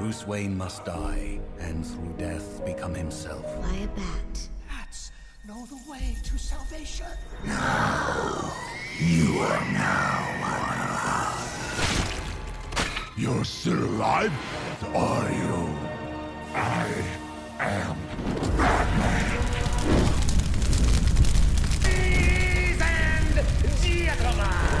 [0.00, 3.44] Bruce Wayne must die, and through death become himself.
[3.56, 4.48] Fly a bat.
[4.66, 5.12] Bats
[5.46, 7.04] know the way to salvation.
[7.44, 8.50] No!
[8.98, 11.52] You are now one of us.
[13.14, 14.32] You're still alive?
[14.94, 15.68] Are you?
[16.54, 17.04] I
[17.58, 17.96] am
[18.56, 19.30] Batman.
[21.84, 23.44] Ladies and
[23.82, 24.79] gentlemen.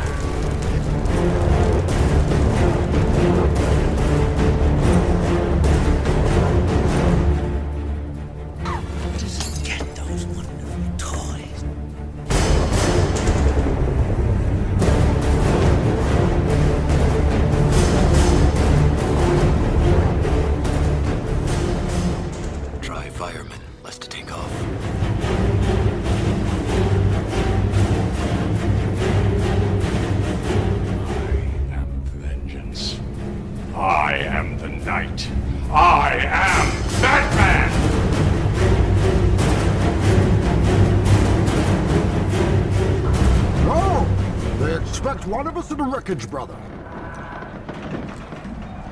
[46.00, 46.54] Wreckage, brother.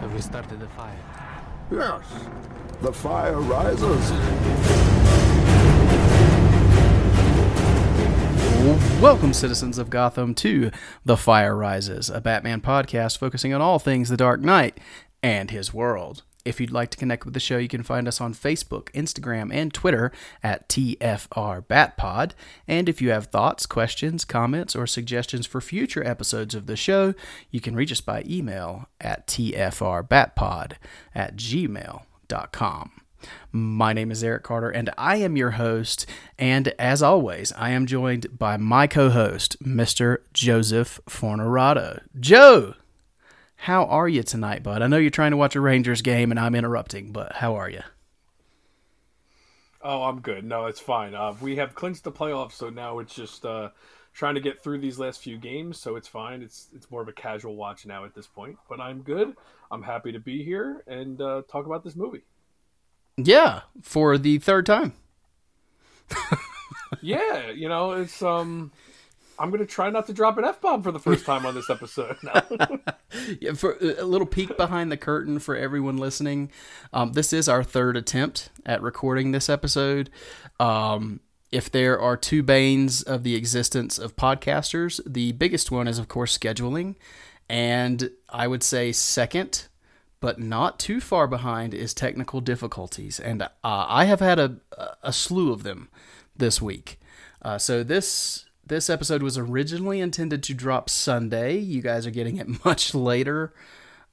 [0.03, 0.95] Have we started the fire?
[1.73, 2.05] Yes.
[2.83, 4.11] The fire rises.
[9.01, 10.71] Welcome, citizens of Gotham, to
[11.07, 14.79] The Fire Rises, a Batman podcast focusing on all things The Dark Knight
[15.23, 16.25] and his world.
[16.49, 19.53] If you'd like to connect with the show, you can find us on Facebook, Instagram,
[19.53, 20.11] and Twitter
[20.43, 22.31] at TFR Batpod.
[22.67, 27.13] And if you have thoughts, questions, comments, or suggestions for future episodes of the show,
[27.51, 30.73] you can reach us by email at TFRBatpod
[31.15, 32.93] at gmail.com.
[33.53, 36.07] My name is Eric Carter, and I am your host.
[36.39, 40.19] And as always, I am joined by my co host, Mr.
[40.33, 42.01] Joseph Fornerado.
[42.19, 42.75] Joe,
[43.59, 44.83] how are you tonight, bud?
[44.83, 47.69] I know you're trying to watch a Rangers game and I'm interrupting, but how are
[47.69, 47.83] you?
[49.83, 50.45] Oh, I'm good.
[50.45, 51.15] No, it's fine.
[51.15, 53.71] Uh, we have clinched the playoffs, so now it's just uh,
[54.15, 55.77] trying to get through these last few games.
[55.77, 56.41] So it's fine.
[56.41, 58.57] It's it's more of a casual watch now at this point.
[58.69, 59.37] But I'm good.
[59.73, 62.23] I'm happy to be here and uh, talk about this movie.
[63.17, 64.93] Yeah, for the third time.
[67.03, 68.71] yeah, you know, it's um,
[69.39, 71.71] I'm gonna try not to drop an f bomb for the first time on this
[71.71, 72.17] episode.
[72.23, 72.81] No.
[73.41, 76.51] Yeah, for a little peek behind the curtain for everyone listening,
[76.93, 80.11] um, this is our third attempt at recording this episode.
[80.61, 85.99] Um, if there are two banes of the existence of podcasters, the biggest one is,
[85.99, 86.97] of course, scheduling.
[87.49, 89.69] And I would say, second,
[90.21, 93.19] but not too far behind, is technical difficulties.
[93.19, 94.57] And uh, I have had a,
[95.03, 95.89] a slew of them
[96.37, 97.01] this week.
[97.41, 101.59] Uh, so this this episode was originally intended to drop Sunday.
[101.59, 103.53] You guys are getting it much later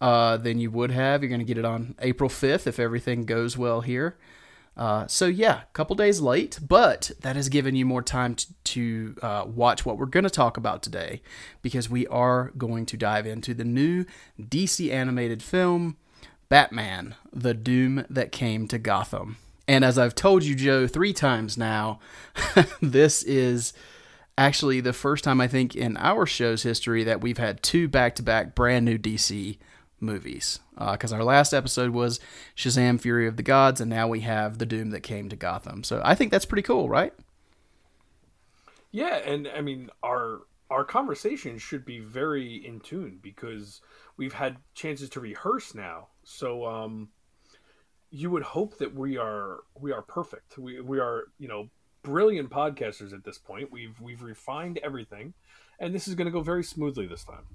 [0.02, 1.22] uh, than you would have.
[1.22, 4.18] You're going to get it on April 5th if everything goes well here.
[4.78, 8.54] Uh, so yeah, a couple days late, but that has given you more time to,
[8.66, 11.22] to uh, watch what we're going to talk about today,
[11.62, 14.06] because we are going to dive into the new
[14.38, 15.96] DC animated film,
[16.50, 19.38] Batman: The Doom That Came to Gotham.
[19.66, 22.02] And as I've told you, Joe, three times now,
[22.82, 23.72] this is
[24.38, 28.56] actually the first time I think in our show's history that we've had two back-to-back
[28.56, 29.58] brand new DC
[30.00, 30.60] movies.
[30.78, 32.20] Because our last episode was
[32.56, 35.84] Shazam: Fury of the Gods, and now we have The Doom That Came to Gotham.
[35.84, 37.14] So I think that's pretty cool, right?
[38.92, 43.82] Yeah, and I mean our our conversation should be very in tune because
[44.18, 46.08] we've had chances to rehearse now.
[46.24, 47.10] So um
[48.10, 50.58] you would hope that we are we are perfect.
[50.58, 51.70] We we are, you know,
[52.06, 53.72] brilliant podcasters at this point.
[53.72, 55.34] We've we've refined everything
[55.80, 57.46] and this is going to go very smoothly this time.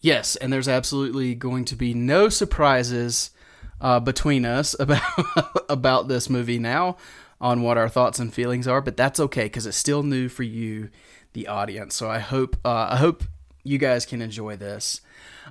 [0.00, 3.30] Yes, and there's absolutely going to be no surprises
[3.80, 6.96] uh, between us about about this movie now
[7.40, 10.42] on what our thoughts and feelings are, but that's okay because it's still new for
[10.42, 10.90] you,
[11.32, 11.94] the audience.
[11.94, 13.24] So I hope uh, I hope
[13.62, 15.00] you guys can enjoy this.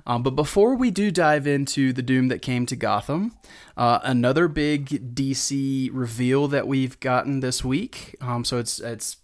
[0.06, 3.36] Um, but before we do dive into the doom that came to Gotham,
[3.76, 8.16] uh, another big DC reveal that we've gotten this week.
[8.20, 9.16] Um, so it's it's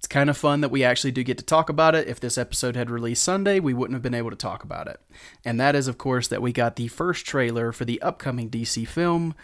[0.00, 2.08] it's kind of fun that we actually do get to talk about it.
[2.08, 4.98] If this episode had released Sunday, we wouldn't have been able to talk about it.
[5.44, 8.88] And that is, of course, that we got the first trailer for the upcoming DC
[8.88, 9.34] film,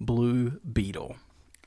[0.00, 1.16] Blue Beetle.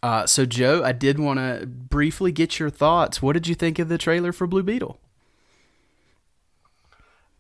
[0.01, 3.21] Uh, so, Joe, I did want to briefly get your thoughts.
[3.21, 4.99] What did you think of the trailer for Blue Beetle?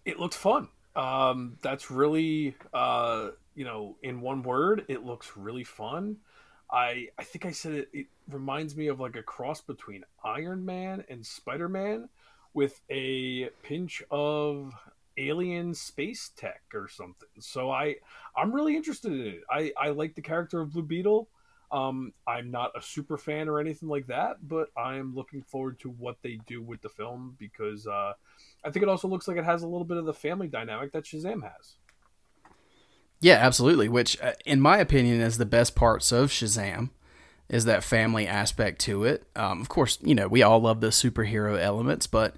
[0.05, 0.67] It looked fun.
[0.99, 6.17] Um, that's really, uh, you know, in one word, it looks really fun.
[6.71, 7.89] I I think I said it.
[7.93, 12.09] It reminds me of like a cross between Iron Man and Spider Man,
[12.53, 14.73] with a pinch of
[15.17, 17.29] alien space tech or something.
[17.39, 17.95] So I
[18.35, 19.41] I'm really interested in it.
[19.49, 21.29] I I like the character of Blue Beetle.
[21.71, 25.89] Um, I'm not a super fan or anything like that, but I'm looking forward to
[25.91, 28.13] what they do with the film because uh,
[28.63, 30.91] I think it also looks like it has a little bit of the family dynamic
[30.91, 31.75] that Shazam has.
[33.21, 33.89] Yeah, absolutely.
[33.89, 36.89] Which, uh, in my opinion, is the best parts of Shazam,
[37.49, 39.25] is that family aspect to it.
[39.35, 42.35] Um, of course, you know we all love the superhero elements, but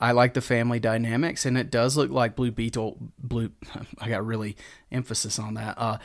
[0.00, 2.98] I like the family dynamics, and it does look like Blue Beetle.
[3.18, 3.50] Blue,
[3.98, 4.56] I got really
[4.92, 5.74] emphasis on that.
[5.78, 5.98] Uh,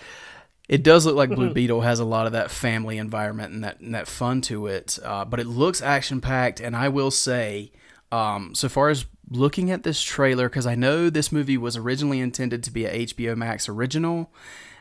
[0.70, 3.82] it does look like Blue Beetle has a lot of that family environment and that
[3.82, 4.98] and that fun to it.
[5.04, 7.72] Uh, but it looks action packed, and I will say,
[8.12, 12.20] um, so far as looking at this trailer, because I know this movie was originally
[12.20, 14.32] intended to be a HBO Max original,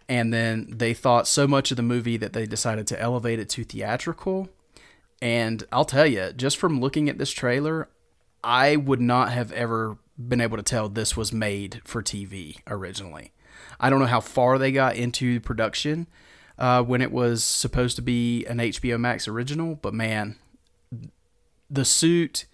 [0.08, 3.48] and then they thought so much of the movie that they decided to elevate it
[3.50, 4.48] to theatrical.
[5.20, 7.88] And I'll tell you, just from looking at this trailer,
[8.42, 13.32] I would not have ever been able to tell this was made for TV originally.
[13.80, 16.06] I don't know how far they got into production
[16.58, 20.36] uh, when it was supposed to be an HBO Max original, but man,
[21.70, 22.46] the suit,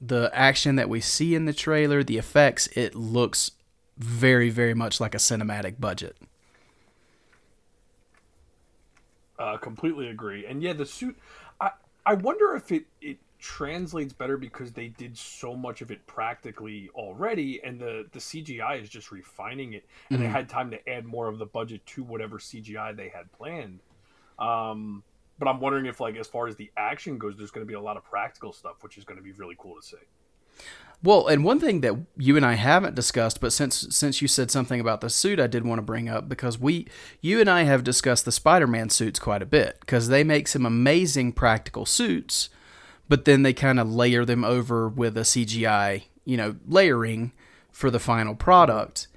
[0.00, 3.52] the action that we see in the trailer, the effects, it looks
[3.98, 6.16] very, very much like a cinematic budget.
[9.38, 10.44] Uh, completely agree.
[10.46, 11.16] And yeah, the suit.
[11.60, 11.70] I
[12.04, 16.90] I wonder if it it translates better because they did so much of it practically
[16.94, 20.22] already, and the the CGI is just refining it, and Mm-hmm.
[20.22, 23.80] they had time to add more of the budget to whatever CGI they had planned.
[24.38, 25.04] Um,
[25.40, 27.74] but I'm wondering if, like, as far as the action goes, there's going to be
[27.74, 29.96] a lot of practical stuff, which is going to be really cool to see.
[31.02, 34.50] Well, and one thing that you and I haven't discussed, but since since you said
[34.50, 36.88] something about the suit, I did want to bring up because we,
[37.22, 40.66] you and I have discussed the Spider-Man suits quite a bit because they make some
[40.66, 42.50] amazing practical suits,
[43.08, 47.32] but then they kind of layer them over with a CGI, you know, layering
[47.72, 49.08] for the final product,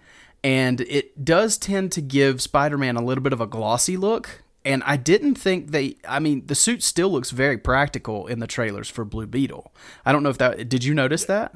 [0.41, 4.42] and it does tend to give Spider-Man a little bit of a glossy look.
[4.65, 5.97] And I didn't think they.
[6.07, 9.73] I mean, the suit still looks very practical in the trailers for Blue Beetle.
[10.05, 10.69] I don't know if that.
[10.69, 11.53] Did you notice that?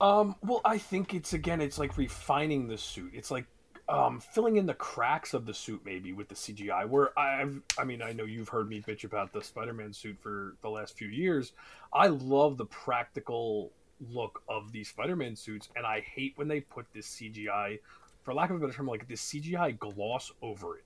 [0.00, 3.12] Um, well, I think it's again, it's like refining the suit.
[3.14, 3.46] It's like
[3.88, 6.88] um, filling in the cracks of the suit, maybe with the CGI.
[6.88, 10.56] Where I've, I mean, I know you've heard me bitch about the Spider-Man suit for
[10.62, 11.52] the last few years.
[11.92, 13.70] I love the practical
[14.10, 17.78] look of these Spider-Man suits, and I hate when they put this CGI,
[18.24, 20.84] for lack of a better term, like this CGI gloss over it.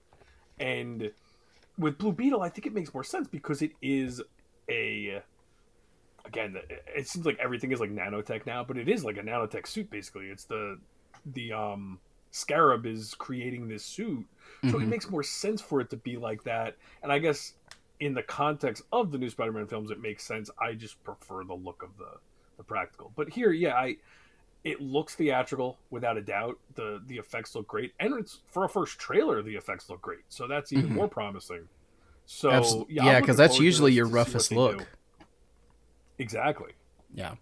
[0.61, 1.11] And
[1.79, 4.21] with Blue Beetle, I think it makes more sense because it is
[4.69, 5.23] a
[6.25, 6.57] again,
[6.97, 9.89] it- seems like everything is like nanotech now, but it is like a nanotech suit
[9.91, 10.27] basically.
[10.27, 10.79] It's the
[11.27, 11.99] the um
[12.31, 14.27] Scarab is creating this suit,
[14.71, 16.77] so it makes more sense for it to be like that.
[17.03, 17.55] And I guess
[18.01, 20.51] in the context of the new Spider-Man films, it makes sense.
[20.61, 22.19] I just prefer the look of the
[22.59, 23.13] the practical.
[23.17, 23.97] But here, yeah, I
[24.69, 26.59] it looks theatrical without a doubt.
[26.75, 29.43] the The effects look great, and it's for a first trailer.
[29.43, 31.69] The effects look great, so that's even more promising.
[32.27, 34.79] So Abs- yeah, I'm yeah, because that's usually your to see what roughest look.
[34.79, 34.85] do.
[36.19, 36.73] Exactly.
[37.15, 37.35] Yeah.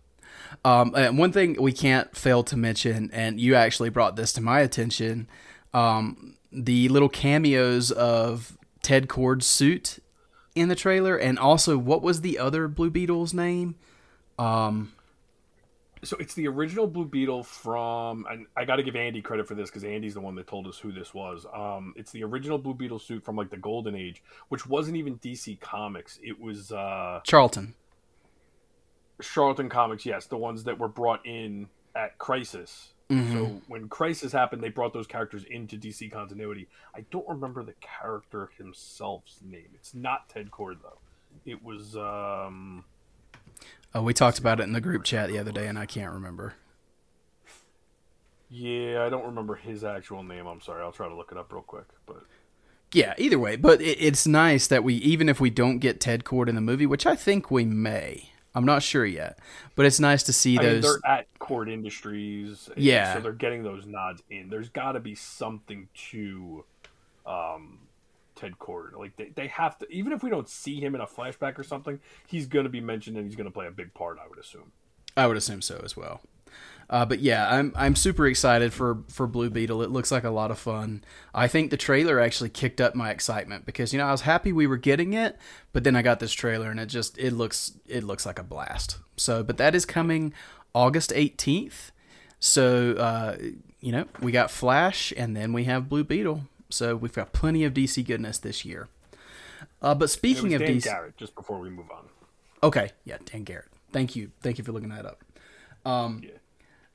[0.64, 4.40] Um, and one thing we can't fail to mention, and you actually brought this to
[4.40, 5.29] my attention,
[5.75, 9.99] um, the little cameos of Ted Kord's suit
[10.55, 13.75] in the trailer, and also what was the other Blue Beetle's name?
[14.38, 14.93] Um,
[16.06, 19.55] So it's the original Blue Beetle from, and I got to give Andy credit for
[19.55, 21.47] this because Andy's the one that told us who this was.
[21.55, 25.19] Um, it's the original Blue Beetle suit from like the Golden Age, which wasn't even
[25.19, 26.19] DC Comics.
[26.22, 27.75] It was uh, Charlton.
[29.20, 32.93] Charlton Comics, yes, the ones that were brought in at Crisis.
[33.08, 36.67] So when Crisis happened, they brought those characters into DC continuity.
[36.94, 39.69] I don't remember the character himself's name.
[39.75, 40.98] It's not Ted Kord though.
[41.44, 42.84] It was um
[43.96, 46.12] Oh, we talked about it in the group chat the other day, and I can't
[46.12, 46.53] remember.
[48.50, 50.46] yeah, I don't remember his actual name.
[50.46, 50.82] I'm sorry.
[50.82, 51.86] I'll try to look it up real quick.
[52.05, 52.24] But
[52.93, 56.24] Yeah, either way, but it, it's nice that we, even if we don't get Ted
[56.24, 59.38] Kord in the movie, which I think we may, I'm not sure yet,
[59.76, 60.82] but it's nice to see I mean, those.
[60.82, 63.15] they're at Kord Industries, Yeah.
[63.15, 64.50] So they're getting those nods in.
[64.50, 66.67] There's got to be something to
[67.24, 67.79] um,
[68.36, 68.96] Ted Kord.
[68.96, 71.64] Like they, they have to, even if we don't see him in a flashback or
[71.64, 74.19] something, he's going to be mentioned and he's going to play a big part.
[74.22, 74.72] I would assume.
[75.16, 76.20] I would assume so as well.
[76.88, 79.82] Uh, but yeah, I'm I'm super excited for for Blue Beetle.
[79.82, 81.02] It looks like a lot of fun.
[81.34, 84.52] I think the trailer actually kicked up my excitement because you know I was happy
[84.52, 85.36] we were getting it,
[85.72, 88.44] but then I got this trailer and it just it looks it looks like a
[88.44, 88.98] blast.
[89.16, 90.32] So, but that is coming
[90.74, 91.90] August 18th.
[92.38, 93.36] So uh,
[93.81, 96.43] you know we got Flash and then we have Blue Beetle.
[96.70, 98.89] So we've got plenty of DC goodness this year.
[99.81, 101.17] Uh, but speaking of Dan DC, Garrett.
[101.17, 102.05] Just before we move on.
[102.63, 103.67] Okay, yeah, Dan Garret.
[103.93, 105.23] Thank you, thank you for looking that up.
[105.85, 106.31] Um, Yeah.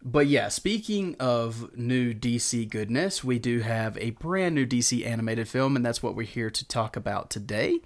[0.04, 5.48] but yeah, speaking of new DC goodness, we do have a brand new DC animated
[5.48, 7.80] film, and that's what we're here to talk about today.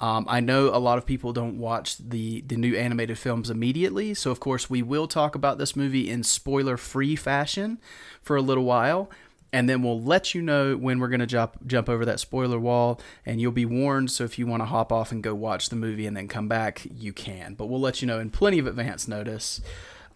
[0.00, 4.14] Um, I know a lot of people don't watch the the new animated films immediately,
[4.14, 7.78] so of course we will talk about this movie in spoiler free fashion
[8.22, 9.10] for a little while.
[9.52, 12.58] And then we'll let you know when we're going to jump jump over that spoiler
[12.58, 14.10] wall, and you'll be warned.
[14.10, 16.48] So if you want to hop off and go watch the movie and then come
[16.48, 17.54] back, you can.
[17.54, 19.60] But we'll let you know in plenty of advance notice.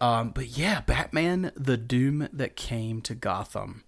[0.02, 3.84] Um, but yeah, Batman: The Doom That Came to Gotham.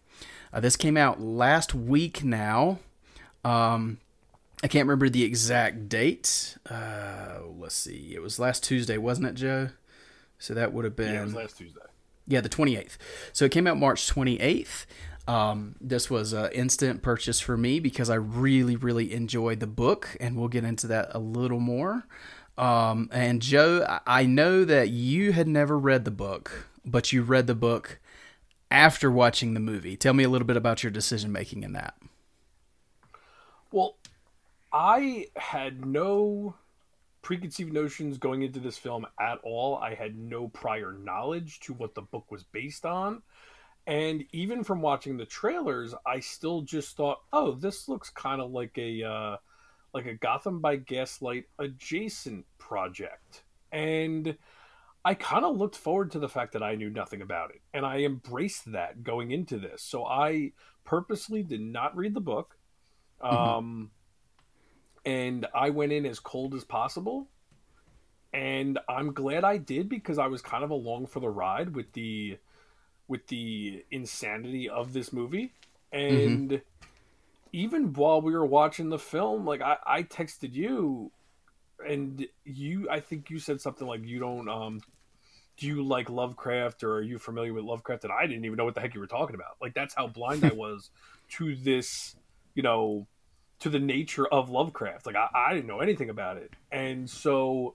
[0.52, 2.78] Uh, this came out last week now.
[3.44, 3.98] Um,
[4.62, 6.56] I can't remember the exact date.
[6.70, 8.12] Uh, let's see.
[8.14, 9.70] It was last Tuesday, wasn't it, Joe?
[10.38, 11.80] So that would have been Yeah, it was last Tuesday.
[12.26, 12.96] yeah, the 28th.
[13.34, 14.86] So it came out March 28th.
[15.26, 20.16] Um, this was an instant purchase for me because I really, really enjoyed the book,
[20.20, 22.06] and we'll get into that a little more.
[22.58, 27.22] Um, and Joe, I- I know that you had never read the book, but you
[27.22, 27.98] read the book
[28.70, 29.96] after watching the movie.
[29.96, 31.94] Tell me a little bit about your decision making in that.
[33.72, 33.96] Well,
[34.72, 36.54] I had no
[37.22, 39.76] preconceived notions going into this film at all.
[39.78, 43.22] I had no prior knowledge to what the book was based on.
[43.86, 48.50] And even from watching the trailers, I still just thought, "Oh, this looks kind of
[48.50, 49.36] like a uh,
[49.92, 54.36] like a Gotham by Gaslight adjacent project." And
[55.04, 57.84] I kind of looked forward to the fact that I knew nothing about it, and
[57.84, 59.82] I embraced that going into this.
[59.82, 60.52] So I
[60.84, 62.56] purposely did not read the book.
[63.20, 63.90] Um,
[65.04, 67.28] and I went in as cold as possible.
[68.32, 71.92] And I'm glad I did because I was kind of along for the ride with
[71.92, 72.38] the
[73.08, 75.52] with the insanity of this movie.
[75.92, 76.62] And
[77.52, 81.10] even while we were watching the film, like I, I texted you
[81.86, 84.80] and you I think you said something like you don't um
[85.56, 88.04] do you like Lovecraft or are you familiar with Lovecraft?
[88.04, 89.56] And I didn't even know what the heck you were talking about.
[89.60, 90.90] Like that's how blind I was
[91.30, 92.16] to this,
[92.54, 93.06] you know,
[93.60, 95.06] to the nature of Lovecraft.
[95.06, 97.74] Like I, I didn't know anything about it, and so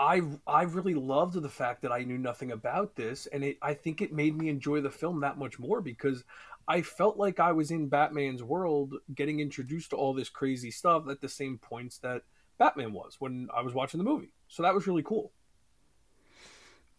[0.00, 3.74] I I really loved the fact that I knew nothing about this, and it I
[3.74, 6.24] think it made me enjoy the film that much more because
[6.66, 11.08] I felt like I was in Batman's world, getting introduced to all this crazy stuff
[11.08, 12.22] at the same points that
[12.58, 14.30] Batman was when I was watching the movie.
[14.48, 15.32] So that was really cool.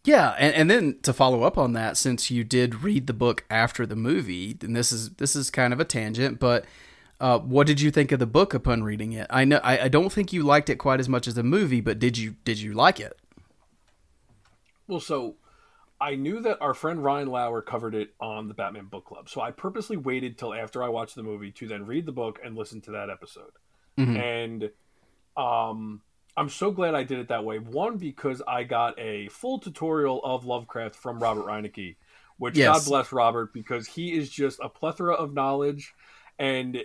[0.03, 3.45] Yeah, and, and then to follow up on that, since you did read the book
[3.49, 6.65] after the movie, and this is this is kind of a tangent, but
[7.21, 9.27] uh, what did you think of the book upon reading it?
[9.29, 11.79] I know I, I don't think you liked it quite as much as the movie,
[11.79, 13.17] but did you did you like it?
[14.87, 15.35] Well, so
[16.01, 19.39] I knew that our friend Ryan Lauer covered it on the Batman Book Club, so
[19.39, 22.57] I purposely waited till after I watched the movie to then read the book and
[22.57, 23.51] listen to that episode.
[23.97, 24.71] And
[25.37, 26.01] um,
[26.35, 27.59] I'm so glad I did it that way.
[27.59, 31.97] One because I got a full tutorial of Lovecraft from Robert Reinecke,
[32.37, 32.85] which Yes.
[32.85, 35.93] God bless Robert because he is just a plethora of knowledge
[36.39, 36.83] and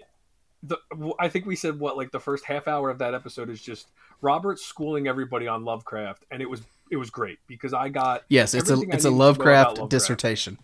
[0.68, 3.60] the I think we said what like the first half hour of that episode is
[3.60, 3.88] just
[4.20, 8.54] Robert schooling everybody on Lovecraft, and it was it was great because I got Yes,
[8.54, 10.58] it's a it's a needed to know about Lovecraft, dissertation.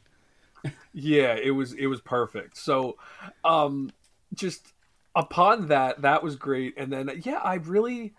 [0.93, 2.57] Yeah, it was it was perfect.
[2.57, 2.97] So,
[3.45, 3.91] um,
[4.35, 4.73] just
[5.15, 8.15] upon that, that was great, and then yeah, I really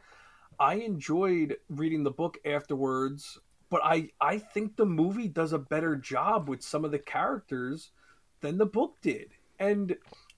[0.60, 3.38] I enjoyed reading the book afterwards.
[3.70, 7.92] But I I think the movie does a better job with some of the characters
[8.42, 9.96] than the book did, and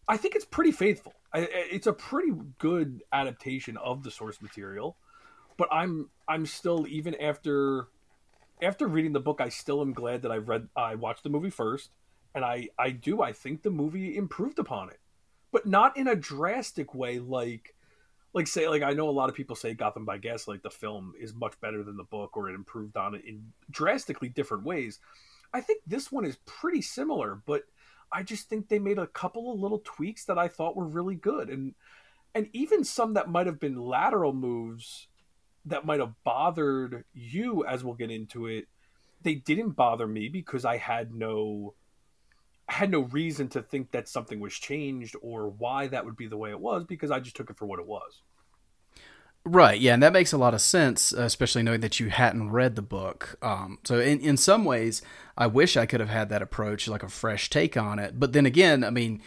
[0.07, 1.13] I think it's pretty faithful.
[1.39, 4.97] It's a pretty good adaptation of the source material.
[5.57, 7.87] But I'm I'm still even after
[8.61, 11.49] after reading the book, I still am glad that I read I watched the movie
[11.49, 11.91] first,
[12.33, 14.99] and I I do I think the movie improved upon it,
[15.51, 17.73] but not in a drastic way like
[18.33, 21.13] like say like I know a lot of people say Gotham by Gaslight the film
[21.19, 24.99] is much better than the book or it improved on it in drastically different ways.
[25.53, 27.63] I think this one is pretty similar, but
[28.11, 31.15] I just think they made a couple of little tweaks that I thought were really
[31.15, 31.49] good.
[31.49, 31.75] And
[32.33, 35.07] and even some that might have been lateral moves
[35.65, 38.67] that might have bothered you as we'll get into it
[39.23, 41.73] they didn't bother me because i had no
[42.67, 46.25] I had no reason to think that something was changed or why that would be
[46.25, 48.21] the way it was because i just took it for what it was
[49.47, 52.75] Right, yeah, and that makes a lot of sense, especially knowing that you hadn't read
[52.75, 53.37] the book.
[53.43, 55.03] Um, so, in, in some ways,
[55.37, 58.19] I wish I could have had that approach, like a fresh take on it.
[58.19, 59.21] But then again, I mean,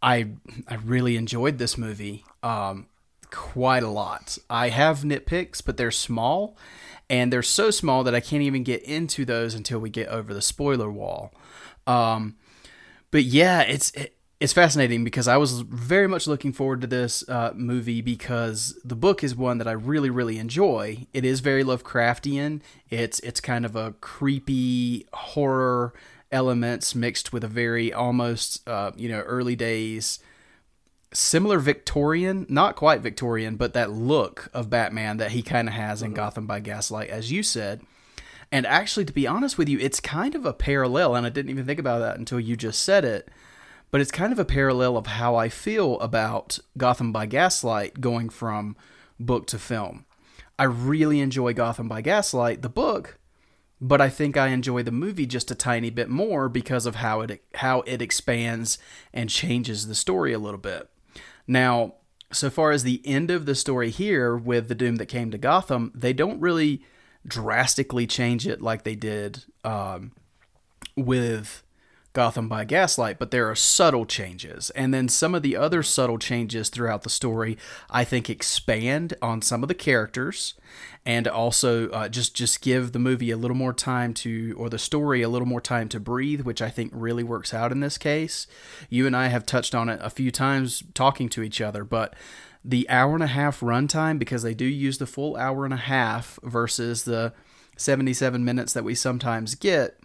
[0.00, 0.28] I
[0.68, 2.86] I really enjoyed this movie um,
[3.32, 4.38] quite a lot.
[4.48, 6.56] I have nitpicks, but they're small,
[7.10, 10.32] and they're so small that I can't even get into those until we get over
[10.34, 11.34] the spoiler wall.
[11.86, 12.36] Um,
[13.10, 17.28] but yeah, it's it, it's fascinating because I was very much looking forward to this
[17.28, 21.06] uh, movie because the book is one that I really, really enjoy.
[21.12, 22.60] It is very Lovecraftian.
[22.88, 25.92] It's it's kind of a creepy horror
[26.30, 30.20] elements mixed with a very almost uh, you know early days
[31.12, 36.02] similar Victorian, not quite Victorian, but that look of Batman that he kind of has
[36.02, 37.80] in Gotham by Gaslight, as you said.
[38.50, 41.50] And actually, to be honest with you, it's kind of a parallel, and I didn't
[41.50, 43.28] even think about that until you just said it.
[43.90, 48.28] But it's kind of a parallel of how I feel about Gotham by Gaslight going
[48.28, 48.76] from
[49.18, 50.04] book to film.
[50.58, 53.18] I really enjoy Gotham by Gaslight, the book,
[53.80, 57.20] but I think I enjoy the movie just a tiny bit more because of how
[57.20, 58.78] it how it expands
[59.12, 60.88] and changes the story a little bit.
[61.46, 61.94] Now,
[62.32, 65.38] so far as the end of the story here with the Doom that came to
[65.38, 66.82] Gotham, they don't really
[67.26, 70.12] drastically change it like they did um,
[70.96, 71.62] with
[72.12, 74.70] Gotham by Gaslight, but there are subtle changes.
[74.70, 77.58] And then some of the other subtle changes throughout the story,
[77.90, 80.54] I think, expand on some of the characters
[81.04, 84.78] and also uh, just just give the movie a little more time to or the
[84.78, 87.96] story a little more time to breathe which i think really works out in this
[87.96, 88.46] case
[88.90, 92.14] you and i have touched on it a few times talking to each other but
[92.64, 95.78] the hour and a half runtime because they do use the full hour and a
[95.78, 97.32] half versus the
[97.76, 99.98] 77 minutes that we sometimes get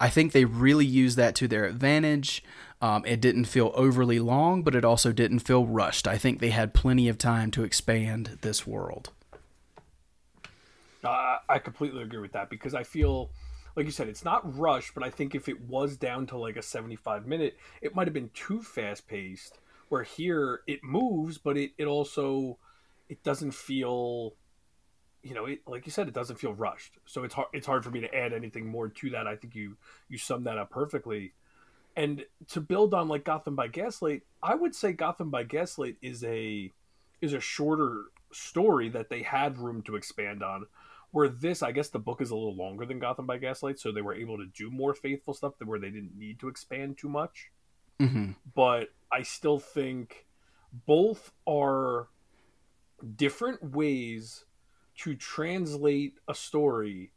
[0.00, 2.42] i think they really used that to their advantage
[2.80, 6.50] um, it didn't feel overly long but it also didn't feel rushed i think they
[6.50, 9.10] had plenty of time to expand this world
[11.04, 13.30] Uh, I completely agree with that because I feel,
[13.76, 16.56] like you said, it's not rushed, but I think if it was down to like
[16.56, 19.58] a 75 minute, it might have been too fast paced.
[19.88, 22.58] Where here it moves, but it, it also
[23.08, 24.34] it doesn't feel,
[25.22, 26.98] you know, it like you said, it doesn't feel rushed.
[27.06, 29.26] So it's hard it's hard for me to add anything more to that.
[29.26, 29.76] I think you
[30.08, 31.32] you summed that up perfectly.
[31.96, 36.22] And to build on like Gotham by Gaslight, I would say Gotham by Gaslight is
[36.24, 36.72] a
[37.20, 40.66] is a shorter story that they had room to expand on
[41.10, 43.90] where this, I guess, the book is a little longer than Gotham by Gaslight, so
[43.90, 47.08] they were able to do more faithful stuff where they didn't need to expand too
[47.08, 47.50] much.
[47.98, 48.32] mm-hmm.
[48.54, 50.26] But I still think
[50.86, 52.08] both are
[53.16, 54.44] different ways
[54.98, 57.12] to translate a story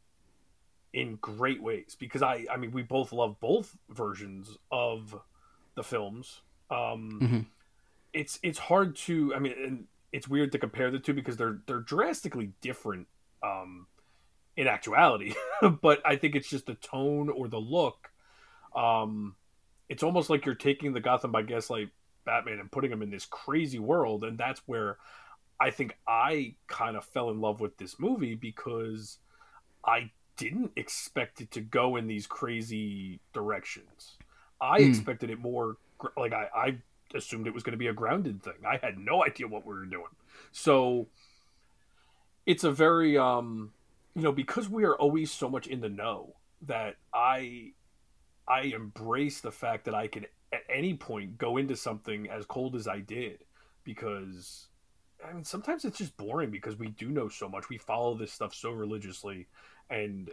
[0.94, 5.16] in great ways because I I mean we both love both versions of
[5.76, 6.42] the films.
[6.70, 7.42] Um Mm-hmm.
[8.14, 11.60] it's it's hard to I mean and it's weird to compare the two because they're
[11.68, 13.08] they're drastically different
[13.44, 13.88] um
[14.58, 15.34] in actuality
[15.82, 18.10] but I think it's just the tone or the look
[18.76, 19.36] um
[19.90, 21.90] it's almost like you're taking the Gotham by Gaslight
[22.26, 24.98] Batman and putting him in this crazy world and that's where
[25.62, 29.20] I think I kind of fell in love with this movie because
[29.86, 34.20] I didn't expect it to go in these crazy directions.
[34.62, 34.82] I Hmm.
[34.82, 35.78] expected it more
[36.18, 36.78] like I, I
[37.16, 38.56] assumed it was going to be a grounded thing.
[38.68, 40.06] I had no idea what we were doing.
[40.52, 41.10] So
[42.46, 43.72] it's a very um
[44.16, 47.72] you know because we are always so much in the know that I
[48.48, 52.76] I embrace the fact that I can at any point go into something as cold
[52.76, 53.46] as I did
[53.86, 54.70] because
[55.28, 57.70] I mean sometimes it's just boring because we do know so much.
[57.70, 59.48] We follow this stuff so religiously
[59.90, 60.32] and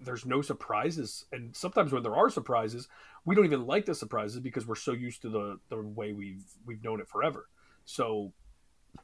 [0.00, 1.24] there's no surprises.
[1.32, 2.88] And sometimes when there are surprises
[3.24, 6.44] we don't even like the surprises because we're so used to the the way we've
[6.64, 7.48] we've known it forever.
[7.84, 8.32] So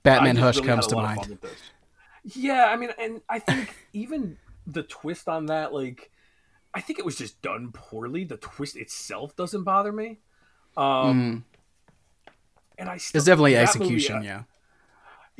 [0.02, 1.20] batman hush really comes to a lot of mind.
[1.20, 2.36] fun with this.
[2.36, 6.10] yeah i mean and i think even the twist on that like
[6.72, 8.24] i think it was just done poorly.
[8.24, 10.20] The twist itself doesn't bother me.
[10.76, 11.44] Um
[12.78, 14.42] and i still, it's definitely movie, execution uh, yeah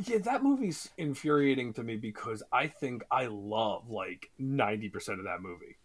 [0.07, 5.43] yeah, that movie's infuriating to me because I think I love like 90% of that
[5.43, 5.77] movie.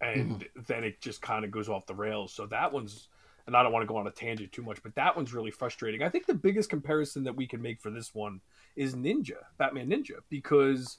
[0.00, 0.60] And mm-hmm.
[0.66, 2.32] then it just kind of goes off the rails.
[2.32, 3.08] So that one's,
[3.46, 5.50] and I don't want to go on a tangent too much, but that one's really
[5.50, 6.02] frustrating.
[6.02, 8.40] I think the biggest comparison that we can make for this one
[8.74, 10.98] is Ninja, Batman Ninja, because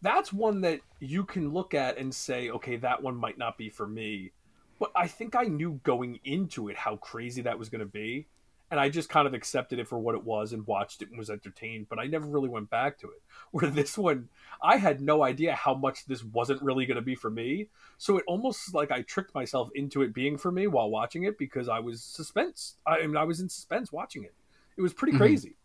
[0.00, 3.68] that's one that you can look at and say, okay, that one might not be
[3.68, 4.32] for me.
[4.78, 8.26] But I think I knew going into it how crazy that was going to be
[8.70, 11.18] and I just kind of accepted it for what it was and watched it and
[11.18, 13.22] was entertained, but I never really went back to it.
[13.50, 14.28] Where this one,
[14.62, 18.18] I had no idea how much this wasn't really going to be for me, so
[18.18, 21.68] it almost like I tricked myself into it being for me while watching it because
[21.68, 22.76] I was suspense.
[22.86, 24.34] I mean, I was in suspense watching it.
[24.76, 25.22] It was pretty mm-hmm.
[25.22, 25.56] crazy.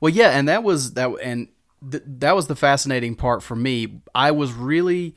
[0.00, 1.48] Well, yeah, and that was that, and
[1.90, 4.00] th- that was the fascinating part for me.
[4.14, 5.14] I was really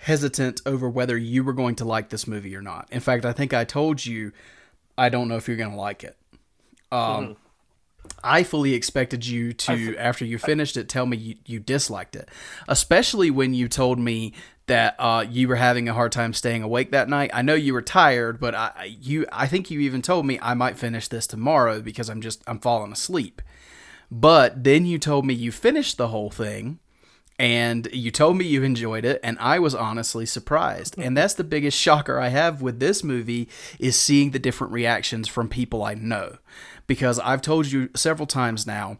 [0.00, 2.88] hesitant over whether you were going to like this movie or not.
[2.92, 4.32] In fact, I think I told you
[4.98, 6.16] I don't know if you're going to like it.
[6.90, 7.36] Um,
[8.22, 12.28] I fully expected you to, after you finished it, tell me you, you disliked it,
[12.68, 14.32] especially when you told me
[14.66, 17.30] that uh, you were having a hard time staying awake that night.
[17.32, 20.54] I know you were tired, but I you I think you even told me I
[20.54, 23.42] might finish this tomorrow because I'm just I'm falling asleep.
[24.10, 26.80] But then you told me you finished the whole thing
[27.38, 30.98] and you told me you enjoyed it and I was honestly surprised.
[30.98, 35.28] And that's the biggest shocker I have with this movie is seeing the different reactions
[35.28, 36.38] from people I know.
[36.86, 38.98] Because I've told you several times now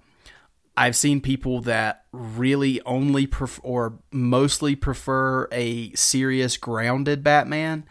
[0.77, 7.87] I've seen people that really only prefer or mostly prefer a serious, grounded Batman.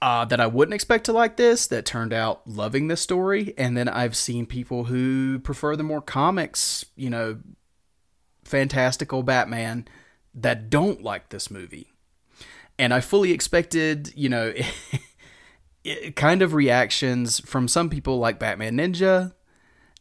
[0.00, 3.54] Uh, that I wouldn't expect to like this, that turned out loving this story.
[3.56, 7.38] And then I've seen people who prefer the more comics, you know,
[8.52, 9.88] fantastical Batman
[10.34, 11.90] that don't like this movie.
[12.78, 14.52] And I fully expected, you know,
[16.16, 19.32] kind of reactions from some people like Batman Ninja,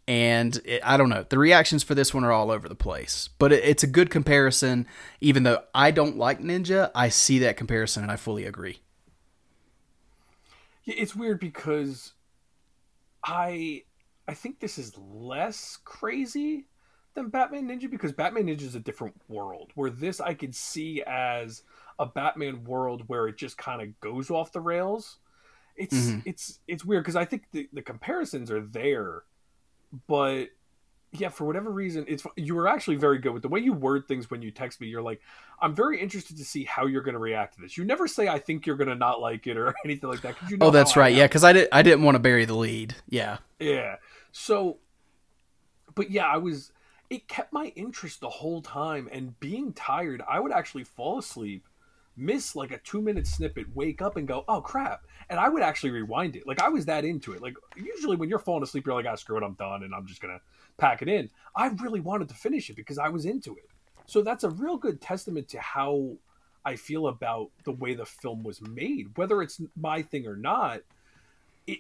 [0.05, 1.25] and it, I don't know.
[1.27, 4.09] The reactions for this one are all over the place, but it, it's a good
[4.09, 4.85] comparison.
[5.21, 8.79] Even though I don't like Ninja, I see that comparison and I fully agree.
[10.85, 12.11] It's weird because
[13.23, 13.83] I
[14.27, 16.65] I think this is less crazy
[17.13, 19.71] than Batman Ninja because Batman Ninja is a different world.
[19.75, 21.63] Where this I could see as
[21.99, 25.17] a Batman world where it just kind of goes off the rails.
[25.75, 26.19] It's mm-hmm.
[26.25, 29.23] it's it's weird because I think the, the comparisons are there
[30.07, 30.47] but
[31.13, 34.07] yeah, for whatever reason, it's you were actually very good with the way you word
[34.07, 34.87] things when you text me.
[34.87, 35.21] You're like,
[35.59, 37.77] I'm very interested to see how you're going to react to this.
[37.77, 40.35] You never say I think you're going to not like it or anything like that.
[40.49, 41.13] You know oh, that's right.
[41.13, 41.67] Yeah, because I did.
[41.71, 42.95] I didn't want to bury the lead.
[43.09, 43.39] Yeah.
[43.59, 43.97] Yeah.
[44.31, 44.77] So,
[45.95, 46.71] but yeah, I was.
[47.11, 51.67] It kept my interest the whole time, and being tired, I would actually fall asleep
[52.17, 55.05] miss like a two minute snippet, wake up and go, oh crap.
[55.29, 56.45] And I would actually rewind it.
[56.45, 57.41] Like I was that into it.
[57.41, 60.05] Like usually when you're falling asleep, you're like, ah, screw it, I'm done and I'm
[60.05, 60.41] just going to
[60.77, 61.29] pack it in.
[61.55, 63.69] I really wanted to finish it because I was into it.
[64.05, 66.13] So that's a real good testament to how
[66.65, 69.17] I feel about the way the film was made.
[69.17, 70.81] Whether it's my thing or not,
[71.65, 71.79] it,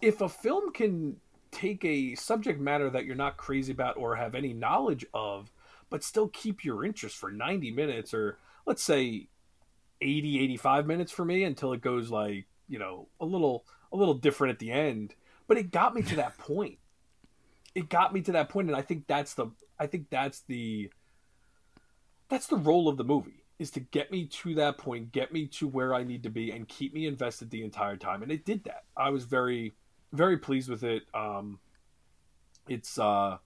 [0.00, 1.16] if a film can
[1.50, 5.50] take a subject matter that you're not crazy about or have any knowledge of,
[5.90, 9.28] but still keep your interest for 90 minutes or let's say
[10.00, 14.14] 80 85 minutes for me until it goes like you know a little a little
[14.14, 15.14] different at the end.
[15.46, 16.78] But it got me to that point.
[17.74, 19.46] It got me to that point and i think that's the
[19.78, 20.90] i think that's the
[22.28, 25.46] that's the role of the movie is to get me to that point get me
[25.46, 28.22] to where i need to be and keep me invested the entire time.
[28.22, 28.84] And it did that.
[28.96, 29.74] I was very
[30.12, 31.58] very pleased with it um
[32.68, 33.38] it's uh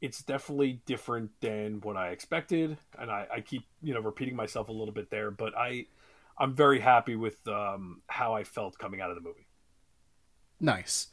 [0.00, 4.68] it's definitely different than what I expected, and I, I, keep you know repeating myself
[4.68, 5.86] a little bit there, but I
[6.38, 9.46] I'm very happy with um, how I felt coming out of the movie.
[10.58, 11.08] Nice.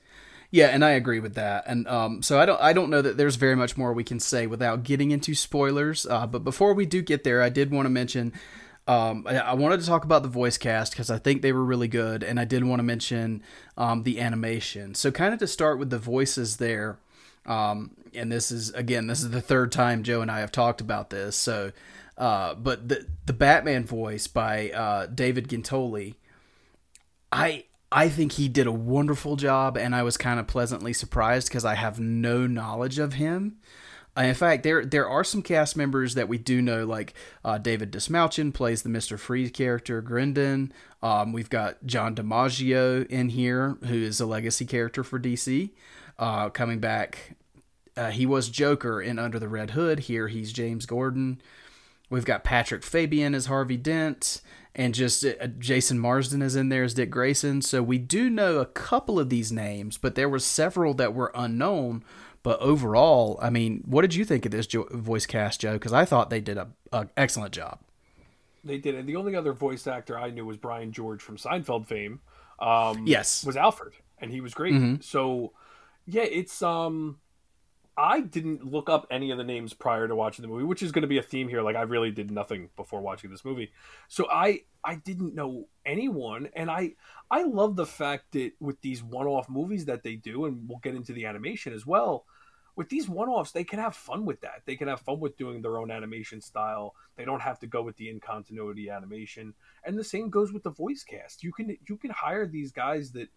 [0.49, 1.65] Yeah, and I agree with that.
[1.67, 4.21] And um, so I don't I don't know that there's very much more we can
[4.21, 6.05] say without getting into spoilers.
[6.05, 8.31] Uh, but before we do get there, I did want to mention
[8.87, 11.63] um, I, I, wanted to talk about the voice cast because I think they were
[11.63, 13.43] really good, and I did want to mention
[13.75, 14.95] um, the animation.
[14.95, 16.97] So kind of to start with the voices there.
[17.45, 20.79] Um, and this is again, this is the third time Joe and I have talked
[20.79, 21.35] about this.
[21.35, 21.71] So,
[22.17, 26.15] uh, but the the Batman voice by uh, David Giuntoli,
[27.31, 31.49] I I think he did a wonderful job, and I was kind of pleasantly surprised
[31.49, 33.57] because I have no knowledge of him.
[34.17, 37.13] Uh, in fact, there there are some cast members that we do know, like
[37.45, 40.71] uh, David Dastmalchian plays the Mister Freeze character, Grendon.
[41.03, 45.69] Um, we've got John DiMaggio in here, who is a legacy character for DC,
[46.17, 47.37] uh, coming back
[47.97, 50.01] uh, he was Joker in Under the Red Hood.
[50.01, 51.41] Here he's James Gordon.
[52.09, 54.41] We've got Patrick Fabian as Harvey Dent,
[54.75, 57.61] and just uh, Jason Marsden is in there as Dick Grayson.
[57.63, 61.31] So we do know a couple of these names, but there were several that were
[61.33, 62.03] unknown.
[62.43, 65.73] But overall, I mean, what did you think of this jo- voice cast, Joe?
[65.73, 67.79] Because I thought they did a, a, excellent job.
[68.63, 71.87] They did, and the only other voice actor I knew was Brian George from Seinfeld
[71.87, 72.21] fame.
[72.59, 74.73] Um, yes, was Alfred, and he was great.
[74.73, 75.01] Mm-hmm.
[75.01, 75.53] So,
[76.05, 77.19] yeah, it's um,
[77.97, 80.91] I didn't look up any of the names prior to watching the movie, which is
[80.91, 81.63] going to be a theme here.
[81.63, 83.71] Like I really did nothing before watching this movie,
[84.07, 86.93] so I I didn't know anyone, and I
[87.31, 90.95] I love the fact that with these one-off movies that they do, and we'll get
[90.95, 92.25] into the animation as well.
[92.75, 94.61] With these one-offs, they can have fun with that.
[94.67, 96.93] They can have fun with doing their own animation style.
[97.15, 100.61] They don't have to go with the in continuity animation, and the same goes with
[100.61, 101.43] the voice cast.
[101.43, 103.29] You can you can hire these guys that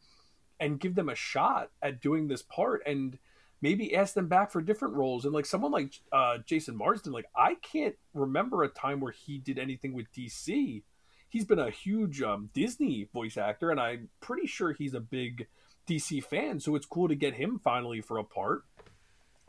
[0.61, 3.18] and give them a shot at doing this part and
[3.62, 5.25] maybe ask them back for different roles.
[5.25, 9.38] And like someone like uh, Jason Marsden, like I can't remember a time where he
[9.38, 10.83] did anything with DC.
[11.29, 15.46] He's been a huge um, Disney voice actor, and I'm pretty sure he's a big
[15.88, 16.59] DC fan.
[16.61, 18.64] So it's cool to get him finally for a part.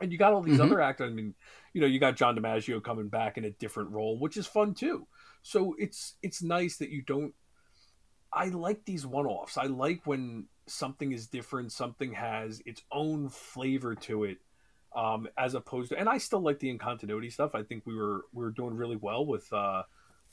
[0.00, 0.64] and you got all these Mhm.
[0.64, 1.12] other actors.
[1.12, 1.32] I mean,
[1.72, 4.74] you know, you got John DiMaggio coming back in a different role, which is fun
[4.74, 5.06] too.
[5.42, 7.32] So it's it's nice that you don't.
[8.32, 9.56] I like these one-offs.
[9.56, 14.38] I like when something is different, something has its own flavor to it,
[14.94, 15.98] um, as opposed to.
[15.98, 17.54] And I still like the in continuity stuff.
[17.54, 19.52] I think we were we were doing really well with.
[19.52, 19.82] Uh,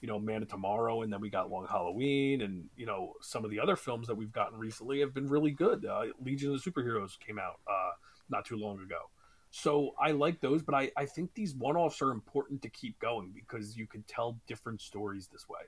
[0.02, 3.44] you know, Man of Tomorrow, and then we got Long Halloween, and you know, some
[3.44, 5.86] of the other films that we've gotten recently have been really good.
[5.86, 7.92] Uh, Legion of the Superheroes came out uh,
[8.30, 9.10] not too long ago,
[9.52, 10.62] so I like those.
[10.62, 14.40] But I, I think these one-offs are important to keep going because you can tell
[14.48, 15.60] different stories this way.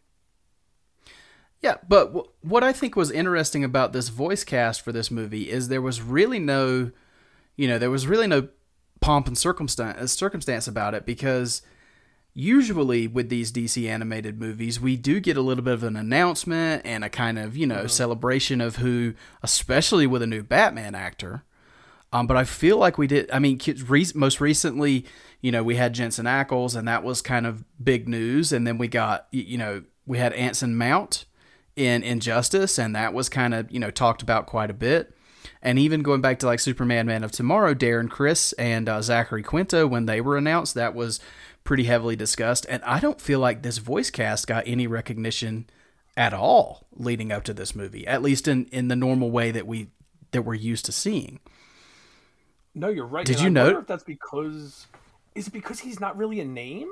[1.61, 5.49] Yeah, but w- what I think was interesting about this voice cast for this movie
[5.49, 6.91] is there was really no,
[7.55, 8.49] you know, there was really no
[8.99, 11.61] pomp and circumstance circumstance about it because
[12.33, 16.83] usually with these DC animated movies, we do get a little bit of an announcement
[16.85, 21.43] and a kind of, you know, celebration of who, especially with a new Batman actor.
[22.13, 23.29] Um, but I feel like we did.
[23.31, 25.05] I mean, re- most recently,
[25.41, 28.51] you know, we had Jensen Ackles, and that was kind of big news.
[28.51, 31.25] And then we got, you know, we had Anson Mount
[31.75, 35.15] in Injustice, and that was kind of, you know, talked about quite a bit.
[35.61, 39.43] And even going back to like Superman, Man of Tomorrow, Darren Criss and uh, Zachary
[39.43, 41.19] Quinto, when they were announced, that was
[41.63, 42.65] pretty heavily discussed.
[42.69, 45.67] And I don't feel like this voice cast got any recognition
[46.17, 49.65] at all leading up to this movie, at least in, in the normal way that
[49.67, 49.89] we
[50.31, 51.39] that we're used to seeing.
[52.73, 53.25] No, you're right.
[53.25, 54.87] Did and you I know- if that's because
[55.35, 56.89] is it because he's not really a name?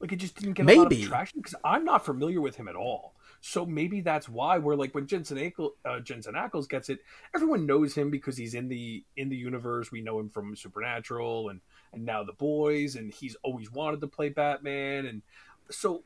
[0.00, 1.04] Like it just didn't get a lot of Maybe.
[1.04, 3.14] traction because I'm not familiar with him at all.
[3.48, 6.98] So maybe that's why we're like when Jensen Ackles, uh, Jensen Ackles gets it,
[7.32, 9.92] everyone knows him because he's in the in the universe.
[9.92, 11.60] We know him from Supernatural and
[11.92, 15.22] and now The Boys, and he's always wanted to play Batman, and
[15.70, 16.02] so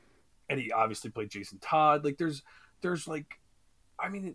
[0.51, 2.05] and he obviously played Jason Todd.
[2.05, 2.43] Like there's
[2.83, 3.41] there's like,
[3.99, 4.35] I mean,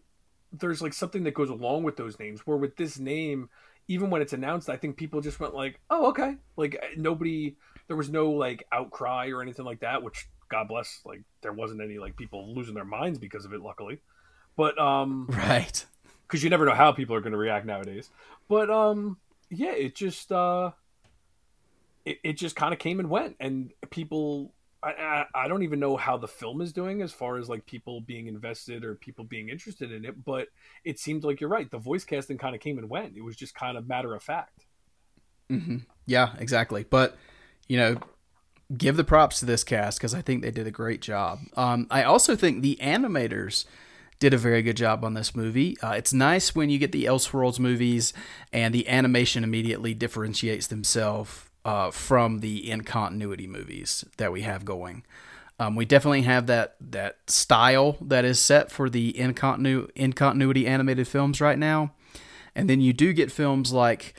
[0.51, 2.47] there's like something that goes along with those names.
[2.47, 3.49] Where with this name,
[3.87, 7.55] even when it's announced, I think people just went like, "Oh, okay." Like nobody,
[7.87, 10.01] there was no like outcry or anything like that.
[10.01, 13.61] Which God bless, like there wasn't any like people losing their minds because of it.
[13.61, 13.99] Luckily,
[14.55, 15.85] but um, Right.
[16.27, 18.09] because you never know how people are going to react nowadays.
[18.47, 19.17] But um,
[19.49, 20.71] yeah, it just uh,
[22.05, 24.53] it, it just kind of came and went, and people.
[24.83, 27.65] I, I, I don't even know how the film is doing as far as like
[27.65, 30.49] people being invested or people being interested in it, but
[30.83, 31.71] it seemed like you're right.
[31.71, 33.17] The voice casting kind of came and went.
[33.17, 34.67] It was just kind of matter of fact.
[36.05, 36.83] Yeah, exactly.
[36.83, 37.17] But
[37.67, 37.97] you know,
[38.75, 41.39] give the props to this cast because I think they did a great job.
[41.55, 43.65] Um, I also think the animators
[44.19, 45.77] did a very good job on this movie.
[45.81, 48.13] Uh, it's nice when you get the Elseworlds movies
[48.53, 54.65] and the animation immediately differentiates themselves uh, from the in continuity movies that we have
[54.65, 55.03] going.
[55.59, 60.13] Um, we definitely have that that style that is set for the in continu- in
[60.13, 61.93] continuity animated films right now,
[62.53, 64.15] and then you do get films like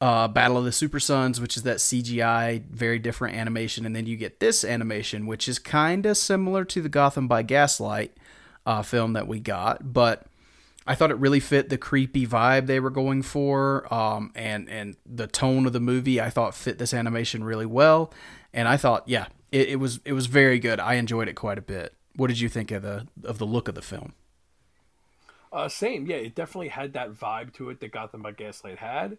[0.00, 4.06] uh, Battle of the Super Sons, which is that CGI, very different animation, and then
[4.06, 8.16] you get this animation, which is kind of similar to the Gotham by Gaslight
[8.64, 10.26] uh, film that we got, but
[10.86, 14.96] I thought it really fit the creepy vibe they were going for, um, and and
[15.04, 16.20] the tone of the movie.
[16.20, 18.12] I thought fit this animation really well,
[18.52, 20.80] and I thought, yeah, it, it was it was very good.
[20.80, 21.94] I enjoyed it quite a bit.
[22.16, 24.14] What did you think of the of the look of the film?
[25.52, 26.16] Uh, same, yeah.
[26.16, 29.18] It definitely had that vibe to it that Gotham by Gaslight had,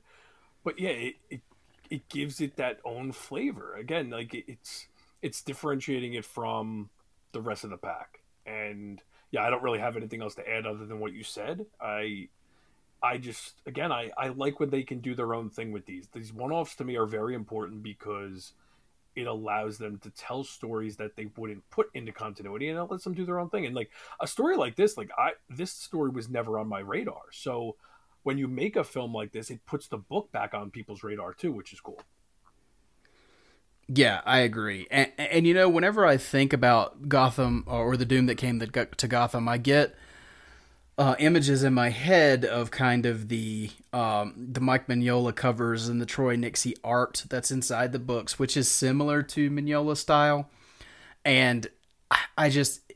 [0.63, 1.41] but yeah, it it,
[1.89, 3.76] it gives it that own flavor.
[3.76, 4.88] Again, like it, it's
[5.21, 6.89] it's differentiating it from
[7.32, 8.21] the rest of the pack.
[8.45, 11.65] And yeah, I don't really have anything else to add other than what you said.
[11.80, 12.30] I
[13.04, 16.08] I just again I I like when they can do their own thing with these.
[16.13, 18.54] These one offs to me are very important because
[19.15, 23.04] it allows them to tell stories that they wouldn't put into continuity and it lets
[23.04, 26.10] them do their own thing and like a story like this like i this story
[26.10, 27.76] was never on my radar so
[28.23, 31.34] when you make a film like this it puts the book back on people's radar
[31.34, 31.99] too which is cool
[33.93, 34.88] Yeah, I agree.
[34.89, 39.07] And, and you know, whenever I think about Gotham or the Doom that came to
[39.07, 39.95] Gotham, I get
[40.97, 45.99] uh, images in my head of kind of the um, the Mike Mignola covers and
[45.99, 50.49] the Troy Nixey art that's inside the books, which is similar to Mignola style.
[51.25, 51.67] And
[52.38, 52.90] I just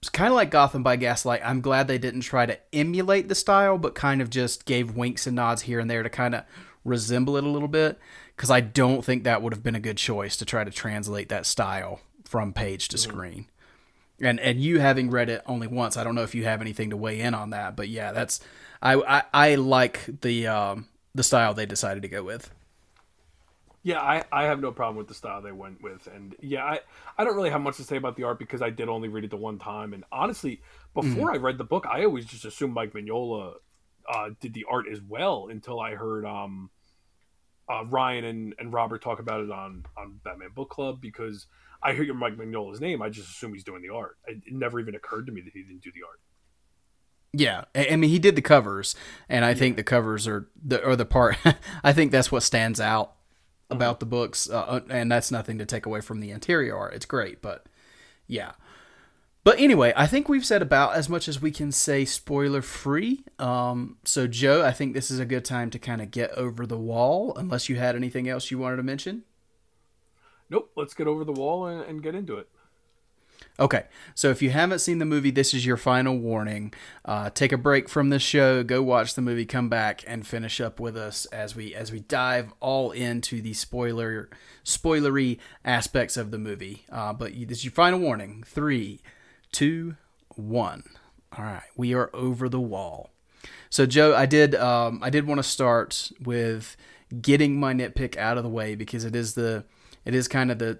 [0.00, 1.42] it's kind of like Gotham by Gaslight.
[1.44, 5.26] I'm glad they didn't try to emulate the style, but kind of just gave winks
[5.26, 6.44] and nods here and there to kind of
[6.84, 7.98] resemble it a little bit.
[8.34, 11.28] Because I don't think that would have been a good choice to try to translate
[11.28, 13.46] that style from page to screen.
[14.18, 16.90] And and you having read it only once, I don't know if you have anything
[16.90, 18.40] to weigh in on that, but yeah, that's
[18.80, 22.50] I I, I like the um the style they decided to go with.
[23.82, 26.80] Yeah I, I have no problem with the style they went with and yeah I,
[27.16, 29.24] I don't really have much to say about the art because i did only read
[29.24, 30.60] it the one time and honestly
[30.94, 33.54] before i read the book i always just assumed mike Mignola
[34.08, 36.70] uh, did the art as well until i heard um
[37.70, 41.46] uh, Ryan and, and Robert talk about it on on Batman Book Club because
[41.82, 44.16] I hear Mike Mignola's name, I just assume he's doing the art.
[44.26, 46.20] It, it never even occurred to me that he didn't do the art.
[47.32, 48.96] Yeah, I I mean he did the covers,
[49.28, 51.36] and I think the covers are the or the part.
[51.84, 53.14] I think that's what stands out
[53.70, 56.94] about the books, uh, and that's nothing to take away from the interior art.
[56.94, 57.66] It's great, but
[58.26, 58.52] yeah.
[59.42, 63.24] But anyway, I think we've said about as much as we can say spoiler free.
[63.38, 66.66] Um, so Joe, I think this is a good time to kind of get over
[66.66, 69.22] the wall, unless you had anything else you wanted to mention.
[70.50, 72.48] Nope, let's get over the wall and, and get into it.
[73.58, 76.72] Okay, so if you haven't seen the movie, this is your final warning.
[77.04, 80.62] Uh, take a break from this show, go watch the movie, come back and finish
[80.62, 84.30] up with us as we as we dive all into the spoiler
[84.64, 86.86] spoilery aspects of the movie.
[86.90, 88.42] Uh, but this is your final warning.
[88.46, 89.00] Three,
[89.52, 89.96] two,
[90.36, 90.84] one.
[91.36, 93.10] All right, we are over the wall.
[93.68, 96.78] So Joe, I did um, I did want to start with
[97.20, 99.64] getting my nitpick out of the way because it is the
[100.06, 100.78] it is kind of the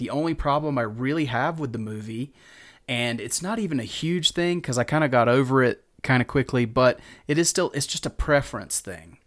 [0.00, 2.32] the only problem I really have with the movie,
[2.88, 6.22] and it's not even a huge thing because I kind of got over it kind
[6.22, 9.18] of quickly, but it is still it's just a preference thing.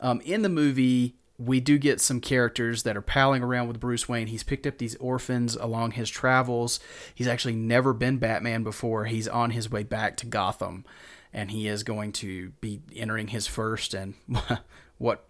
[0.00, 4.08] Um, in the movie, we do get some characters that are palling around with Bruce
[4.08, 4.28] Wayne.
[4.28, 6.78] He's picked up these orphans along his travels.
[7.12, 9.06] He's actually never been Batman before.
[9.06, 10.84] He's on his way back to Gotham,
[11.32, 14.14] and he is going to be entering his first and
[14.98, 15.26] what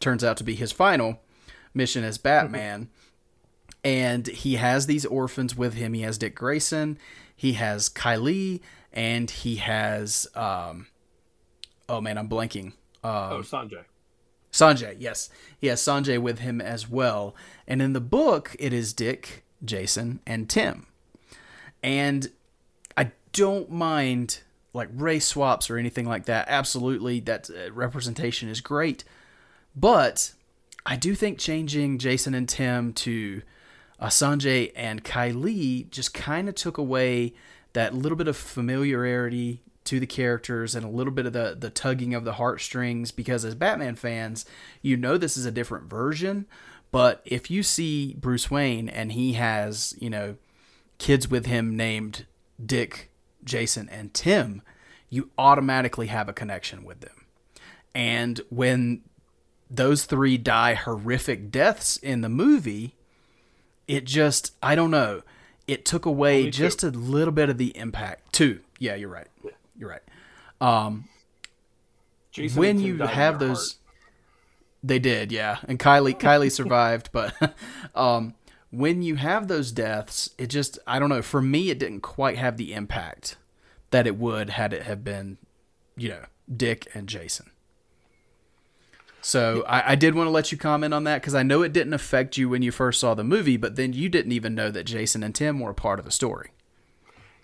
[0.00, 1.20] turns out to be his final
[1.72, 2.88] mission as Batman
[3.84, 5.94] and he has these orphans with him.
[5.94, 6.98] He has Dick Grayson,
[7.34, 8.60] he has Kai Li,
[8.92, 10.86] and he has um,
[11.88, 12.72] oh man, I'm blanking.
[13.04, 13.84] Um, Oh, Sanjay.
[14.50, 17.36] Sanjay, yes, he has Sanjay with him as well.
[17.66, 20.86] And in the book, it is Dick, Jason, and Tim.
[21.82, 22.30] And
[22.96, 24.40] I don't mind
[24.72, 26.46] like race swaps or anything like that.
[26.48, 29.04] Absolutely, that uh, representation is great.
[29.76, 30.32] But
[30.84, 33.42] I do think changing Jason and Tim to
[34.00, 34.10] uh,
[34.76, 37.34] and Kai Li just kind of took away
[37.72, 41.70] that little bit of familiarity to the characters and a little bit of the the
[41.70, 44.44] tugging of the heartstrings because as Batman fans,
[44.82, 46.46] you know this is a different version,
[46.90, 50.36] but if you see Bruce Wayne and he has, you know,
[50.98, 52.26] kids with him named
[52.64, 53.10] Dick,
[53.44, 54.62] Jason and Tim,
[55.08, 57.24] you automatically have a connection with them.
[57.94, 59.02] And when
[59.70, 62.94] those three die horrific deaths in the movie,
[63.88, 65.22] it just I don't know.
[65.66, 66.58] It took away Only two.
[66.58, 68.32] just a little bit of the impact.
[68.32, 68.60] Two.
[68.78, 69.26] Yeah, you're right.
[69.76, 70.02] You're right.
[70.60, 71.08] Um
[72.30, 73.78] Jason when you have their those
[74.82, 75.58] they did, yeah.
[75.66, 77.34] And Kai Li Kai Li survived, but
[77.94, 78.34] um
[78.70, 82.38] when you have those deaths, it just I don't know, for me it didn't quite
[82.38, 83.36] have the impact
[83.90, 85.38] that it would had it have been,
[85.96, 86.24] you know,
[86.54, 87.50] Dick and Jason.
[89.28, 91.74] So I, I did want to let you comment on that because I know it
[91.74, 94.70] didn't affect you when you first saw the movie, but then you didn't even know
[94.70, 96.52] that Jason and Tim were a part of the story.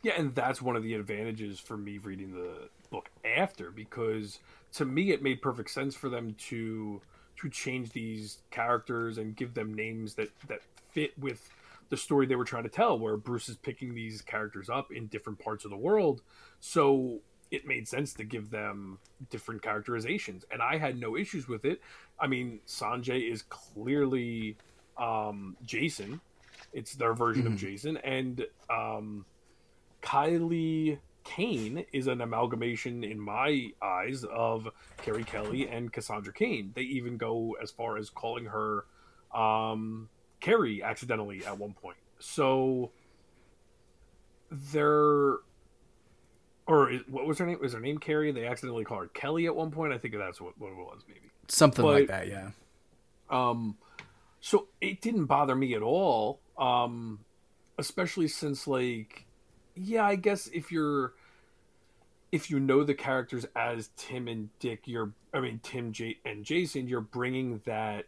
[0.03, 4.39] Yeah, and that's one of the advantages for me reading the book after because
[4.73, 7.03] to me it made perfect sense for them to
[7.37, 10.61] to change these characters and give them names that that
[10.93, 11.51] fit with
[11.91, 15.07] the story they were trying to tell where Bruce is picking these characters up in
[15.09, 16.23] different parts of the world.
[16.61, 17.21] So
[17.55, 18.99] it made sense to give them
[19.31, 21.81] different characterizations and I had no issues with it.
[22.19, 24.57] I mean, Sanjay is clearly
[24.99, 26.21] um Jason.
[26.73, 29.25] It's their version of Jason and um
[30.03, 36.73] Kylie Kane is an amalgamation in my eyes of Carrie Kelly and Cassandra Cain.
[36.75, 38.85] They even go as far as calling her
[39.35, 41.97] um, Carrie accidentally at one point.
[42.19, 42.93] So
[44.51, 45.37] they're
[46.67, 47.59] or is, what was her name?
[47.61, 48.33] Was her name Carrie?
[48.33, 49.93] They accidentally called her Kelly at one point.
[49.93, 51.31] I think that's what, what it was, maybe.
[51.49, 52.51] Something like that, yeah.
[53.31, 53.77] Um,
[54.41, 56.41] so it didn't bother me at all.
[56.57, 57.21] Um,
[57.79, 59.27] especially since like,
[59.75, 61.15] yeah, I guess if you're,
[62.31, 66.45] if you know the characters as Tim and Dick, you're, I mean, Tim, J- and
[66.45, 68.07] Jason, you're bringing that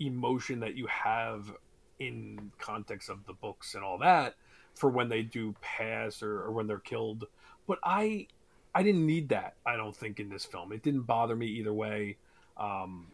[0.00, 1.52] emotion that you have
[1.98, 4.34] in context of the books and all that
[4.74, 7.26] for when they do pass or, or when they're killed.
[7.66, 8.26] But I,
[8.74, 9.54] I didn't need that.
[9.64, 10.72] I don't think in this film.
[10.72, 12.16] It didn't bother me either way.
[12.56, 13.08] Um,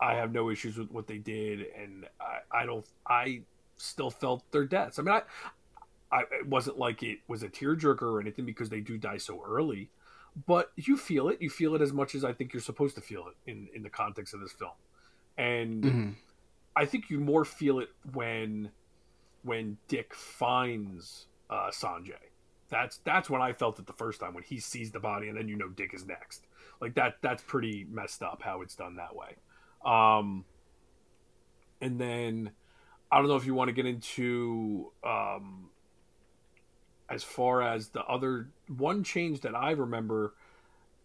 [0.00, 2.84] I have no issues with what they did, and I, I don't.
[3.06, 3.42] I
[3.76, 4.98] still felt their deaths.
[4.98, 5.22] I mean, I,
[6.16, 9.42] I it wasn't like it was a tearjerker or anything because they do die so
[9.46, 9.90] early,
[10.46, 11.42] but you feel it.
[11.42, 13.82] You feel it as much as I think you're supposed to feel it in in
[13.82, 14.72] the context of this film,
[15.36, 16.14] and Mhm.
[16.76, 18.70] I think you more feel it when
[19.42, 22.30] when Dick finds uh, Sanjay.
[22.70, 25.36] That's that's when I felt it the first time when he sees the body and
[25.36, 26.46] then you know Dick is next.
[26.80, 29.36] Like that that's pretty messed up how it's done that way.
[29.84, 30.44] Um,
[31.80, 32.50] and then
[33.10, 35.70] I don't know if you want to get into um,
[37.08, 40.34] as far as the other one change that I remember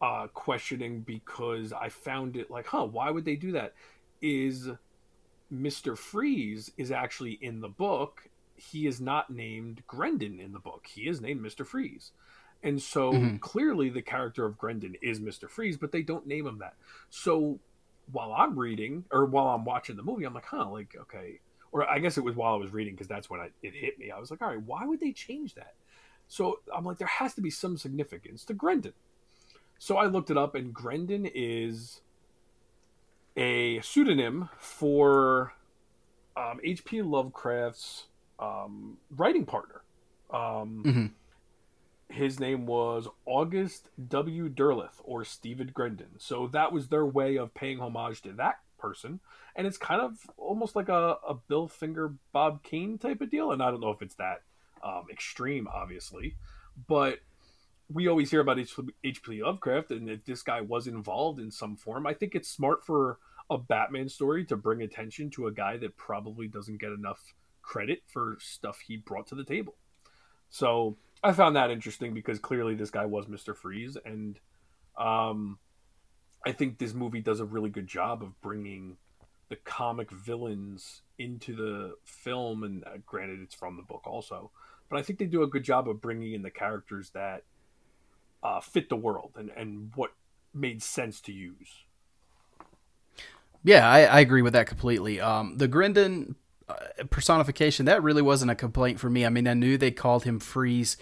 [0.01, 3.73] uh, questioning because I found it like, huh, why would they do that?
[4.21, 4.69] Is
[5.53, 5.97] Mr.
[5.97, 8.29] Freeze is actually in the book.
[8.71, 10.87] He is not named Grendon in the book.
[10.87, 11.65] He is named Mr.
[11.65, 12.11] Freeze.
[12.63, 13.41] And so Mhm.
[13.41, 15.49] clearly the character of Grendon is Mr.
[15.49, 16.75] Freeze, but they don't name him that.
[17.09, 17.59] So
[18.11, 21.39] while I'm reading or while I'm watching the movie, I'm like, huh, like, okay.
[21.71, 23.99] Or I guess it was while I was reading because that's when I, it hit
[23.99, 24.11] me.
[24.11, 25.75] I was like, all right, why would they change that?
[26.27, 28.93] So I'm like, there has to be some significance to Grendon.
[29.77, 32.01] So I looked it up, and Grendon is
[33.35, 35.53] a pseudonym for
[36.37, 37.01] um, H.P.
[37.01, 38.07] Lovecraft's
[38.39, 39.81] um, writing partner.
[40.31, 41.11] Um, Mhm.
[42.09, 44.47] His name was August W.
[44.49, 46.19] Derleth or Stephen Grendon.
[46.19, 49.19] So that was their way of paying homage to that person.
[49.55, 53.51] And it's kind of almost like a, a Bill Finger, Bob Kane type of deal.
[53.51, 54.43] And I don't know if it's that
[54.83, 56.35] um, extreme, obviously,
[56.87, 57.19] but
[57.89, 59.43] we always hear about H.P.
[59.43, 63.17] Lovecraft, and if this guy was involved in some form, I think it's smart for
[63.49, 67.33] a Batman story to bring attention to a guy that probably doesn't get enough
[67.63, 69.73] credit for stuff he brought to the table.
[70.49, 74.39] So I found that interesting because clearly this guy was Mister Freeze, and
[74.97, 75.57] um,
[76.45, 78.97] I think this movie does a really good job of bringing
[79.49, 82.63] the comic villains into the film.
[82.63, 84.51] And uh, granted, it's from the book also,
[84.89, 87.43] but I think they do a good job of bringing in the characters that
[88.43, 90.11] uh, fit the world and, and what
[90.53, 91.85] made sense to use.
[93.63, 95.21] Yeah, I, I agree with that completely.
[95.21, 96.35] Um, the Grendon
[97.09, 99.25] personification that really wasn't a complaint for me.
[99.25, 100.97] I mean, I knew they called him Freeze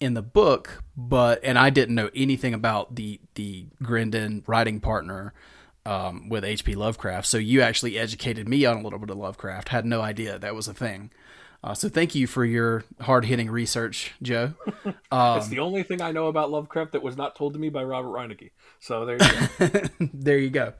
[0.00, 5.32] in the book, but and I didn't know anything about the the Grendon writing partner
[5.86, 6.74] um, with H.P.
[6.74, 7.26] Lovecraft.
[7.26, 9.68] So you actually educated me on a little bit of Lovecraft.
[9.68, 11.10] Had no idea that was a thing.
[11.62, 14.52] Uh, so thank you for your hard hitting research, Joe.
[15.16, 17.84] It's the only thing I know about Lovecraft that was not told to me by
[17.84, 18.50] Robert Reinecke.
[18.80, 19.80] So there you go.
[20.12, 20.74] there you go.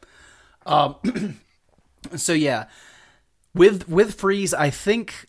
[0.67, 1.39] Um,
[2.17, 2.67] so yeah,
[3.55, 5.27] with with Freeze, I think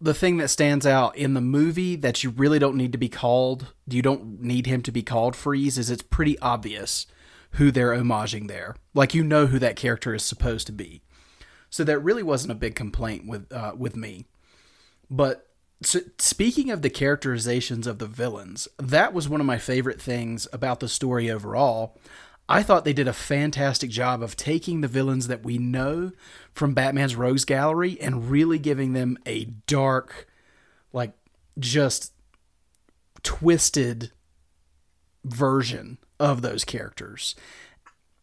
[0.00, 3.08] the thing that stands out in the movie that you really don't need to be
[3.08, 7.06] called, you don't need him to be called Freeze, is it's pretty obvious
[7.52, 8.74] who they're homaging there.
[8.94, 11.02] Like you know who that character is supposed to be.
[11.70, 14.26] So that really wasn't a big complaint with uh, with me.
[15.08, 15.48] But
[15.82, 20.46] so, speaking of the characterizations of the villains, that was one of my favorite things
[20.52, 21.96] about the story overall.
[22.52, 26.12] I thought they did a fantastic job of taking the villains that we know
[26.52, 30.28] from Batman's Rogues Gallery and really giving them a dark,
[30.92, 31.14] like
[31.58, 32.12] just
[33.22, 34.10] twisted
[35.24, 37.34] version of those characters.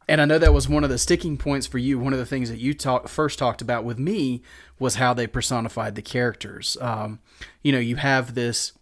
[0.07, 1.97] And I know that was one of the sticking points for you.
[1.97, 4.43] One of the things that you talk, first talked about with me
[4.77, 6.77] was how they personified the characters.
[6.79, 7.17] Um,
[7.63, 8.73] you know, you have this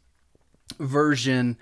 [0.77, 1.57] version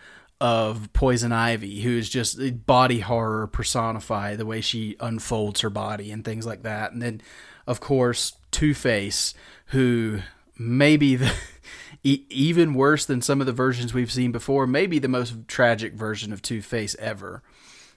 [0.45, 6.23] of Poison Ivy, who's just body horror personified, the way she unfolds her body and
[6.23, 6.91] things like that.
[6.91, 7.21] And then,
[7.65, 9.33] of course, Two Face,
[9.67, 10.19] who
[10.55, 11.33] maybe the,
[12.03, 16.31] even worse than some of the versions we've seen before, maybe the most tragic version
[16.31, 17.41] of Two Face ever.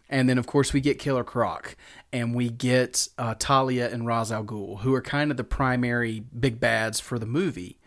[0.09, 1.77] And then, of course, we get Killer Croc,
[2.15, 6.21] and we get uh, Talia and Ra's al Ghul, who are kind of the primary
[6.21, 7.79] big bads for the movie.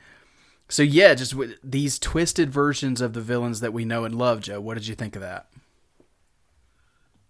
[0.72, 4.40] So yeah, just with these twisted versions of the villains that we know and love.
[4.40, 5.48] Joe, what did you think of that?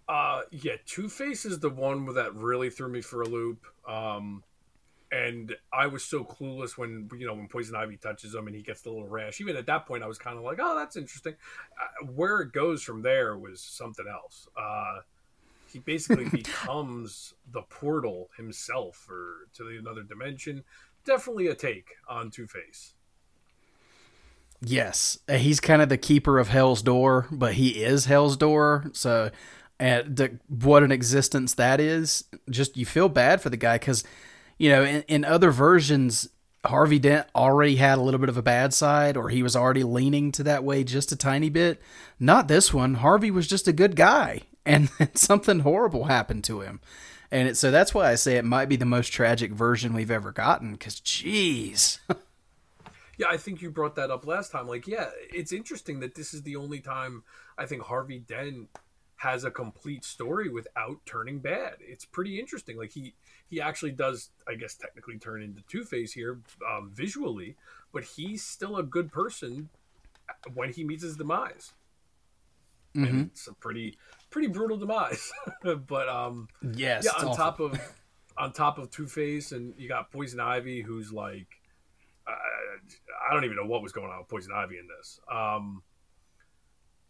[0.08, 3.66] Uh, yeah, Two Face is the one that really threw me for a loop.
[3.88, 4.44] Um,
[5.10, 8.62] and I was so clueless when you know when Poison Ivy touches him and he
[8.62, 9.40] gets the little rash.
[9.40, 12.52] Even at that point, I was kind of like, "Oh, that's interesting." Uh, where it
[12.52, 14.46] goes from there was something else.
[14.56, 15.00] Uh,
[15.66, 20.62] he basically becomes the portal himself, or to the another dimension.
[21.04, 22.94] Definitely a take on Two Face.
[24.64, 28.90] Yes, uh, he's kind of the keeper of Hell's Door, but he is Hell's Door.
[28.92, 29.30] So,
[29.80, 32.24] and the, what an existence that is.
[32.48, 34.04] Just you feel bad for the guy because,
[34.58, 36.28] you know, in, in other versions,
[36.64, 39.82] Harvey Dent already had a little bit of a bad side, or he was already
[39.82, 41.82] leaning to that way just a tiny bit.
[42.20, 42.94] Not this one.
[42.94, 46.80] Harvey was just a good guy, and something horrible happened to him.
[47.32, 50.10] And it, so that's why I say it might be the most tragic version we've
[50.10, 50.72] ever gotten.
[50.72, 51.98] Because, jeez.
[53.18, 54.66] Yeah, I think you brought that up last time.
[54.66, 57.24] Like, yeah, it's interesting that this is the only time
[57.58, 58.68] I think Harvey Dent
[59.16, 61.74] has a complete story without turning bad.
[61.80, 62.76] It's pretty interesting.
[62.76, 63.14] Like he
[63.48, 67.54] he actually does, I guess, technically turn into Two Face here um, visually,
[67.92, 69.68] but he's still a good person
[70.54, 71.72] when he meets his demise.
[72.96, 73.04] Mm-hmm.
[73.04, 73.96] And it's a pretty
[74.30, 75.30] pretty brutal demise.
[75.86, 77.04] but um, Yes.
[77.04, 77.36] yeah, on awful.
[77.36, 77.80] top of
[78.36, 81.46] on top of Two Face, and you got Poison Ivy, who's like,
[82.26, 82.32] uh,
[83.28, 85.20] I don't even know what was going on with Poison Ivy in this.
[85.30, 85.82] Um,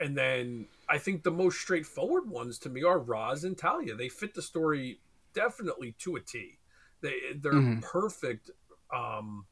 [0.01, 3.95] and then I think the most straightforward ones to me are Ra's and Talia.
[3.95, 5.01] They fit the story
[5.33, 6.59] definitely to a T.
[7.01, 7.83] They they're Mhm.
[7.83, 8.51] perfect,
[8.93, 9.47] um,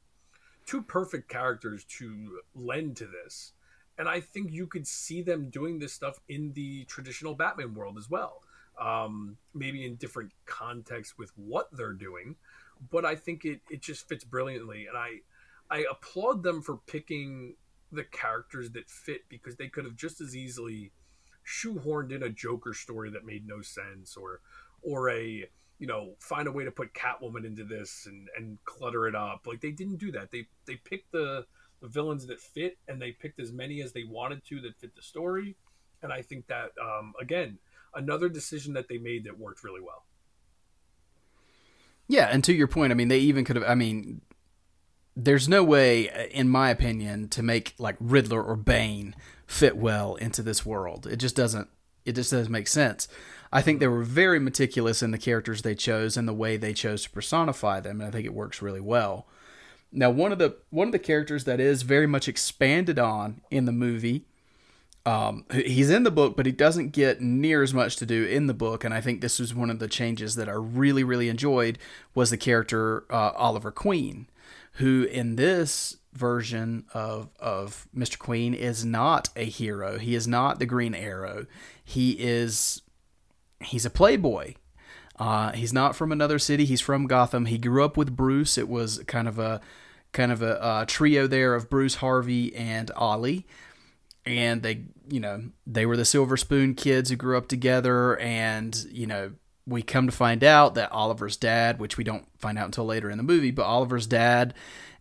[0.67, 3.53] two perfect characters to lend to this,
[3.99, 7.99] and I think you could see them doing this stuff in the traditional Batman world
[7.99, 8.43] as well.
[8.79, 12.37] Um, maybe in different contexts with what they're doing,
[12.91, 15.21] but I think it it just fits brilliantly, and I
[15.71, 17.55] I applaud them for picking
[17.93, 20.93] the characters that fit because they could have just as easily
[21.47, 24.41] shoehorned in a Joker story that made no sense or
[24.83, 25.49] or a
[25.79, 29.47] you know find a way to put Catwoman into this and and clutter it up.
[29.47, 30.31] Like they didn't do that.
[30.31, 31.47] They they picked the
[31.81, 34.95] the villains that fit and they picked as many as they wanted to that fit
[34.95, 35.57] the story.
[36.03, 37.59] And I think that um, again
[37.95, 40.05] another decision that they made that worked really well.
[42.09, 43.65] Yeah, and to your point, I mean, they even could have.
[43.65, 44.21] I mean,
[45.25, 49.15] there's no way, in my opinion, to make like Riddler or Bane
[49.47, 51.07] fit well into this world.
[51.07, 51.69] It just doesn't.
[52.05, 53.09] It just doesn't make sense.
[53.53, 56.73] I think they were very meticulous in the characters they chose and the way they
[56.73, 59.27] chose to personify them, and I think it works really well.
[59.93, 63.67] Now, one of the one of the characters that is very much expanded on in
[63.67, 64.25] the movie
[65.07, 68.47] um, he's in the book, but he doesn't get near as much to do in
[68.47, 68.85] the book.
[68.85, 71.79] And I think this was one of the changes that I really, really enjoyed
[72.15, 74.27] was the character uh, Oliver Queen,
[74.73, 78.19] who in this version of of Mr.
[78.19, 79.99] Queen is not a hero.
[79.99, 81.47] He is not the Green Arrow.
[81.85, 82.83] He is
[83.61, 84.55] he's a playboy.
[85.19, 86.65] Uh, he's not from another city.
[86.65, 87.45] He's from Gotham.
[87.45, 88.57] He grew up with Bruce.
[88.57, 89.61] It was kind of a
[90.13, 93.47] kind of a, trio there of Bruce Harvey and Ollie
[94.27, 98.87] and they you know they were the silver spoon kids who grew up together and
[98.91, 99.33] you know
[99.67, 103.11] we come to find out that oliver's dad which we don't find out until later
[103.11, 104.55] in the movie but oliver's dad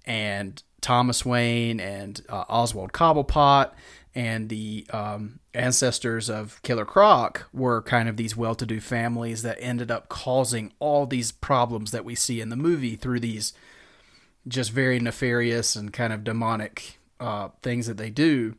[0.05, 3.72] and thomas wayne and uh, oswald cobblepot
[4.16, 9.91] and the um, ancestors of killer croc were kind of these well-to-do families that ended
[9.91, 13.53] up causing all these problems that we see in the movie through these
[14.47, 18.55] just very nefarious and kind of demonic uh, things that they do.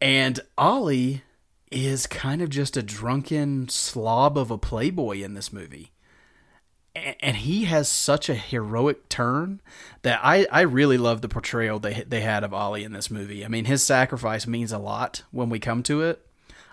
[0.00, 1.22] And Ollie
[1.70, 5.92] is kind of just a drunken slob of a playboy in this movie.
[6.94, 9.60] And he has such a heroic turn
[10.02, 13.44] that I, I really love the portrayal they they had of Ollie in this movie.
[13.44, 16.26] I mean, his sacrifice means a lot when we come to it.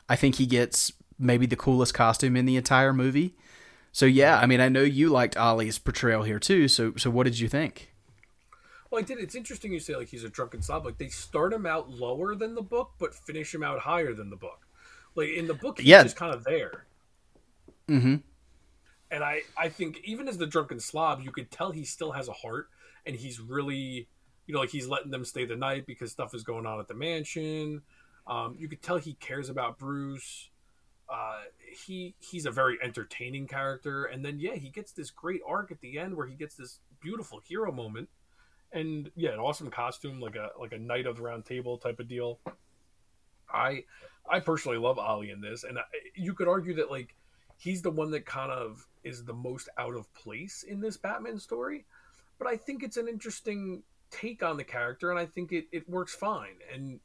[0.09, 3.35] I think he gets maybe the coolest costume in the entire movie.
[3.91, 6.67] So yeah, I mean, I know you liked Ollie's portrayal here too.
[6.67, 7.93] So so what did you think?
[8.89, 9.19] Well, I did.
[9.19, 10.83] It's interesting you say like he's a drunken slob.
[10.83, 14.31] Like they start him out lower than the book, but finish him out higher than
[14.31, 14.66] the book.
[15.17, 16.03] Like in the book, he's Yeah.
[16.03, 16.85] just kind of there.
[17.89, 18.15] Mm-hmm.
[19.09, 22.27] And I, I think even as the drunken slob, you could tell he still has
[22.27, 22.69] a heart,
[23.05, 24.07] and he's really,
[24.45, 26.87] you know, like he's letting them stay the night because stuff is going on at
[26.87, 27.81] the mansion.
[28.27, 30.49] Um, you could tell he cares about Bruce.
[31.09, 31.39] Uh,
[31.85, 35.79] he he's a very entertaining character, and then yeah, he gets this great arc at
[35.79, 38.09] the end where he gets this beautiful hero moment,
[38.73, 42.01] and yeah, an awesome costume like a like a knight of the round table type
[42.01, 42.39] of deal.
[43.49, 43.85] I
[44.29, 45.83] I personally love Ollie in this, and I,
[46.15, 47.15] you could argue that like
[47.57, 51.39] he's the one that kind of is the most out of place in this Batman
[51.39, 51.85] story,
[52.37, 55.89] but I think it's an interesting take on the character, and I think it it
[55.89, 56.55] works fine.
[56.73, 56.99] And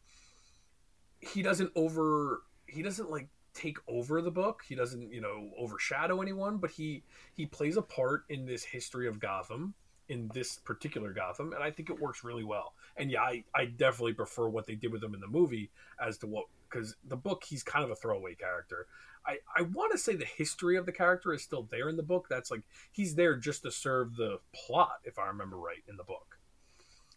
[1.20, 4.62] he doesn't over he doesn't like take over the book.
[4.66, 7.02] He doesn't you know overshadow anyone, but he
[7.34, 9.74] he plays a part in this history of Gotham
[10.08, 12.74] in this particular Gotham, and I think it works really well.
[12.96, 15.70] And yeah, I, I definitely prefer what they did with him in the movie
[16.04, 18.86] as to what because the book he's kind of a throwaway character.
[19.26, 22.02] I, I want to say the history of the character is still there in the
[22.02, 22.26] book.
[22.28, 26.04] That's like he's there just to serve the plot, if I remember right in the
[26.04, 26.38] book.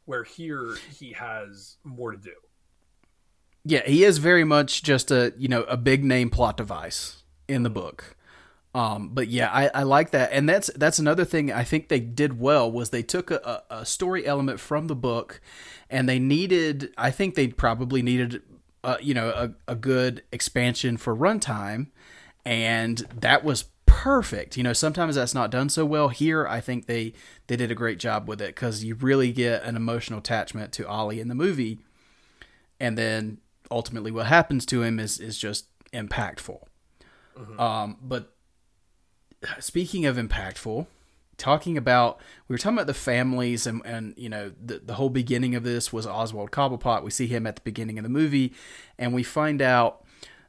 [0.05, 2.33] Where here he has more to do.
[3.63, 7.63] Yeah, he is very much just a you know a big name plot device in
[7.63, 8.15] the book.
[8.75, 12.01] Um, but yeah, I, I like that, and that's that's another thing I think they
[12.01, 15.41] did well was they took a, a a story element from the book,
[15.89, 18.43] and they needed I think they probably needed
[18.85, 21.87] uh, you know a, a good expansion for runtime,
[22.45, 24.55] and that was perfect.
[24.55, 26.09] You know, sometimes that's not done so well.
[26.09, 27.13] Here, I think they
[27.47, 30.87] they did a great job with it because you really get an emotional attachment to
[30.87, 31.79] Ollie in the movie,
[32.79, 33.39] and then
[33.71, 36.59] ultimately what happens to him is is just impactful.
[37.59, 38.33] Um, but
[39.59, 40.85] speaking of impactful,
[41.37, 45.09] talking about we were talking about the families and and you know the the whole
[45.09, 47.03] beginning of this was Oswald Cobblepot.
[47.03, 48.53] We see him at the beginning of the movie,
[48.97, 50.03] and we find out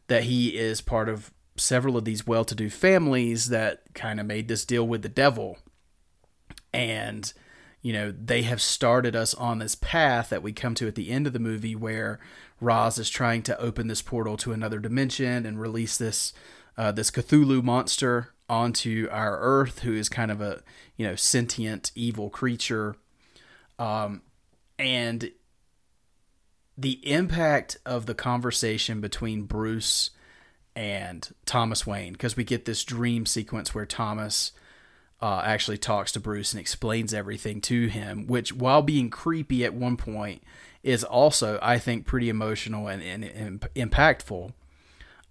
[0.09, 4.65] that he is part of several of these well-to-do families that kind of made this
[4.65, 5.59] deal with the devil,
[6.73, 7.33] and
[7.83, 11.11] you know they have started us on this path that we come to at the
[11.11, 12.21] end of the movie where
[12.61, 16.33] Ra's is trying to open this portal to another dimension and release this
[16.77, 20.63] uh, this Cthulhu monster onto our Earth, who is kind of a
[20.97, 22.97] you know sentient evil creature,
[23.79, 24.23] um,
[24.79, 25.31] and
[26.79, 30.11] the impact of the conversation between Bruce
[30.75, 34.53] and Thomas Wayne, because we get this dream sequence where Thomas
[35.21, 39.73] uh, actually talks to Bruce and explains everything to him, which, while being creepy at
[39.75, 40.43] one point,
[40.83, 44.53] is also, I think, pretty emotional and, and, and impactful.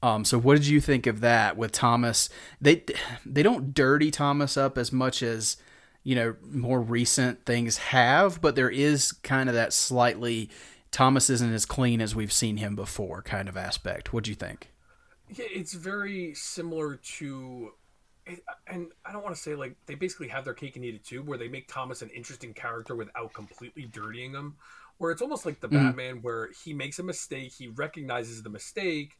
[0.06, 2.30] Um, so, what did you think of that with Thomas?
[2.62, 2.84] They
[3.26, 5.58] they don't dirty Thomas up as much as
[6.04, 10.52] you know more recent things have, but there is kind of that slightly
[10.92, 14.14] Thomas isn't as clean as we've seen him before kind of aspect.
[14.14, 14.70] What do you think?
[15.28, 17.72] Yeah, it's very similar to,
[18.68, 21.04] and I don't want to say like they basically have their cake and eat it
[21.04, 24.58] too, where they make Thomas an interesting character without completely dirtying him.
[25.00, 25.88] Where it's almost like the mm-hmm.
[25.88, 29.18] Batman, where he makes a mistake, he recognizes the mistake,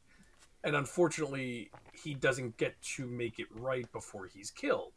[0.66, 4.92] and unfortunately, he doesn't get to make it right before he's killed,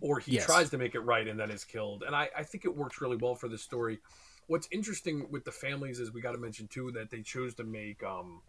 [0.00, 0.46] or he yes.
[0.46, 2.04] tries to make it right and then is killed.
[2.06, 3.98] And I, I think it works really well for the story
[4.46, 7.64] what's interesting with the families is we got to mention too that they chose to
[7.64, 8.40] make um,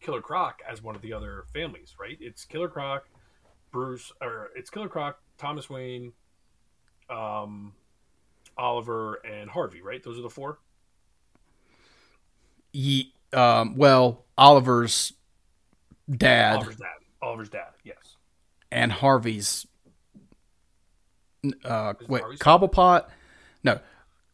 [0.00, 2.16] Killer Croc as one of the other families, right?
[2.20, 3.08] It's Killer Croc,
[3.70, 6.12] Bruce, or it's Killer Croc, Thomas Wayne,
[7.08, 7.72] um,
[8.56, 10.02] Oliver, and Harvey, right?
[10.02, 10.58] Those are the four.
[12.72, 15.14] Ye, um, well, Oliver's
[16.10, 16.56] dad.
[16.56, 16.86] Oliver's dad.
[17.22, 17.68] Oliver's dad.
[17.84, 18.16] Yes.
[18.70, 19.66] And Harvey's.
[21.64, 23.06] Uh, wait, Harvey's Cobblepot.
[23.64, 23.80] No,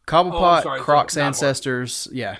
[0.07, 2.07] Cobblepot, oh, Croc's ancestors.
[2.11, 2.37] Yeah.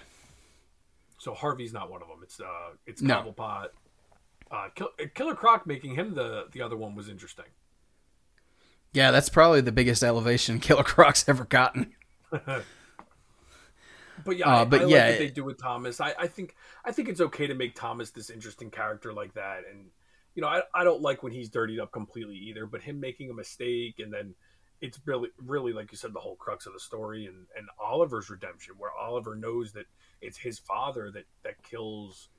[1.18, 2.20] So Harvey's not one of them.
[2.24, 2.46] It's uh,
[2.86, 3.68] it's Cobblepot.
[4.52, 4.58] No.
[4.58, 4.70] Uh,
[5.14, 7.46] Killer Croc making him the the other one was interesting.
[8.94, 11.94] Yeah, that's probably the biggest elevation Killer Croc's ever gotten.
[14.24, 16.02] but yeah, uh, I, but I yeah, like what they do with Thomas.
[16.02, 16.56] I, I think
[16.86, 19.88] I think it's okay to make Thomas this interesting character like that, and
[20.36, 22.66] you know, I, I don't like when he's dirtied up completely either.
[22.66, 24.36] But him making a mistake and then
[24.82, 28.30] it's really really like you said the whole crux of the story and and Oliver's
[28.30, 29.86] redemption where Oliver knows that
[30.22, 32.30] it's his father that that kills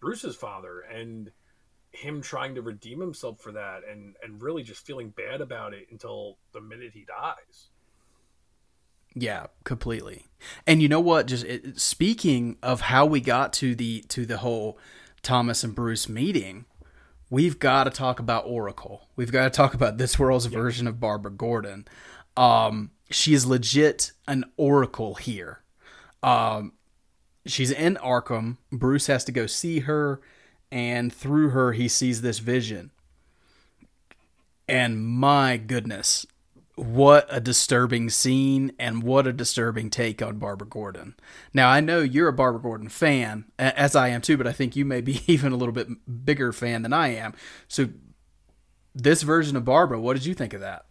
[0.00, 1.30] Bruce's father and
[1.90, 5.88] him trying to redeem himself for that and and really just feeling bad about it
[5.90, 7.68] until the minute he dies.
[9.14, 10.26] Yeah, completely.
[10.66, 11.26] And you know what?
[11.26, 14.78] Just it, speaking of how we got to the to the whole
[15.22, 16.64] Thomas and Bruce meeting,
[17.30, 19.08] we've got to talk about Oracle.
[19.16, 20.54] We've got to talk about this world's yep.
[20.54, 21.86] version of Barbara Gordon.
[22.36, 25.60] Um, she is legit an Oracle here.
[26.22, 26.72] Um,
[27.46, 28.56] she's in Arkham.
[28.70, 30.20] Bruce has to go see her,
[30.70, 32.90] and through her, he sees this vision.
[34.68, 36.26] And my goodness,
[36.82, 41.14] what a disturbing scene and what a disturbing take on Barbara Gordon.
[41.54, 44.74] Now, I know you're a Barbara Gordon fan, as I am too, but I think
[44.74, 45.88] you may be even a little bit
[46.24, 47.34] bigger fan than I am.
[47.68, 47.88] So,
[48.94, 50.86] this version of Barbara, what did you think of that?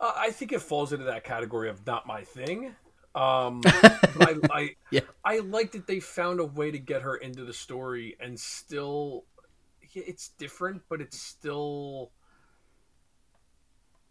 [0.00, 2.76] Uh, I think it falls into that category of not my thing.
[3.14, 5.00] Um, I, I, yeah.
[5.24, 9.24] I like that they found a way to get her into the story and still,
[9.94, 12.12] it's different, but it's still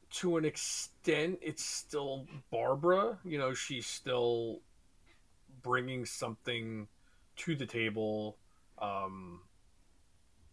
[0.09, 3.17] to an extent, it's still Barbara.
[3.23, 4.61] You know, she's still
[5.61, 6.87] bringing something
[7.37, 8.37] to the table.
[8.79, 9.41] Um,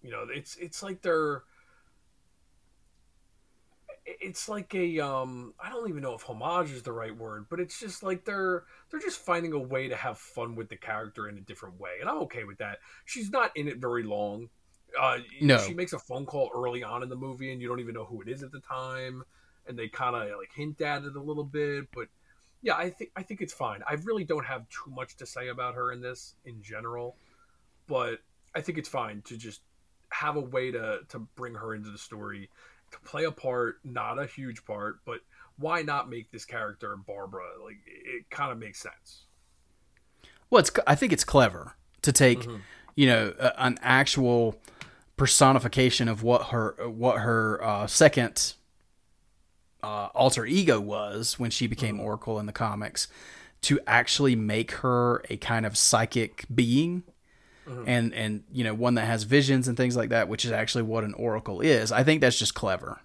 [0.03, 1.43] you know, it's it's like they're
[4.07, 7.61] it's like a um I don't even know if homage is the right word, but
[7.61, 11.29] it's just like they're they're just finding a way to have fun with the character
[11.29, 12.79] in a different way, and I'm okay with that.
[13.05, 14.49] She's not in it very long.
[15.01, 17.81] Uh, no, she makes a phone call early on in the movie, and you don't
[17.81, 19.25] even know who it is at the time
[19.67, 22.09] and they kind of like hint at it a little bit, but
[22.63, 23.83] yeah, I think I think it's fine.
[23.89, 27.17] I really don't have too much to say about her in this in general,
[27.87, 28.21] but
[28.55, 29.61] I think it's fine to just
[30.09, 32.49] have a way to to bring her into the story,
[32.91, 35.21] to play a part, not a huge part, but
[35.59, 37.45] why not make this character Barbara?
[37.63, 39.25] Like it kind of makes sense.
[40.49, 42.57] Well, it's I think it's clever to take, mm-hmm.
[42.95, 44.57] you know, a, an actual
[45.17, 48.55] personification of what her what her uh, second
[49.85, 52.07] uh, alter ego was when she became mm-hmm.
[52.07, 53.09] Oracle in the comics
[53.63, 57.05] to actually make her a kind of psychic being.
[57.67, 57.89] Mm-hmm.
[57.89, 60.83] and and you know one that has visions and things like that which is actually
[60.83, 61.93] what an oracle is.
[61.93, 63.01] I think that's just clever.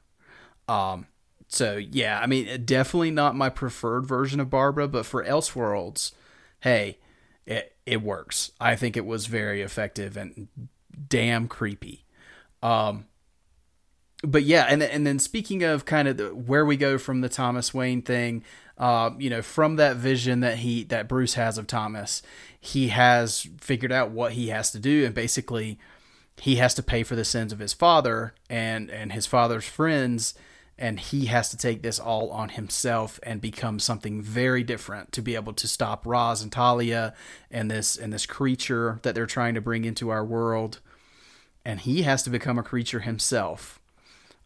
[0.68, 1.08] Um
[1.52, 6.12] so yeah i mean definitely not my preferred version of barbara but for elseworlds
[6.60, 7.00] hey
[7.50, 8.52] it, it works.
[8.62, 10.48] I think it was very effective and
[11.08, 12.06] damn creepy.
[12.62, 13.08] Um,
[14.24, 17.30] but yeah, and and then speaking of kind of the, where we go from the
[17.30, 18.44] Thomas Wayne thing,
[18.78, 22.22] uh, you know, from that vision that he that Bruce has of Thomas,
[22.60, 25.80] he has figured out what he has to do, and basically,
[26.38, 30.34] he has to pay for the sins of his father and and his father's friends,
[30.78, 35.22] and he has to take this all on himself and become something very different to
[35.22, 37.14] be able to stop Ra's and Talia
[37.50, 40.82] and this and this creature that they're trying to bring into our world,
[41.64, 43.79] and he has to become a creature himself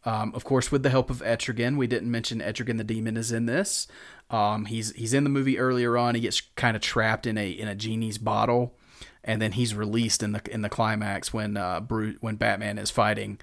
[0.05, 3.31] um, of course, with the help of Etrigan, we didn't mention Etrigan the demon is
[3.31, 3.87] in this.
[4.29, 6.15] Um, he's he's in the movie earlier on.
[6.15, 8.75] He gets kind of trapped in a in a genie's bottle,
[9.23, 12.91] and then he's released in the in the climax when uh, Bruce, when Batman is
[12.91, 13.39] fighting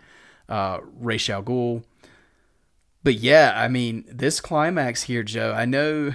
[0.48, 1.84] uh, Ra's al Ghul.
[3.02, 5.54] But yeah, I mean, this climax here, Joe.
[5.56, 6.12] I know,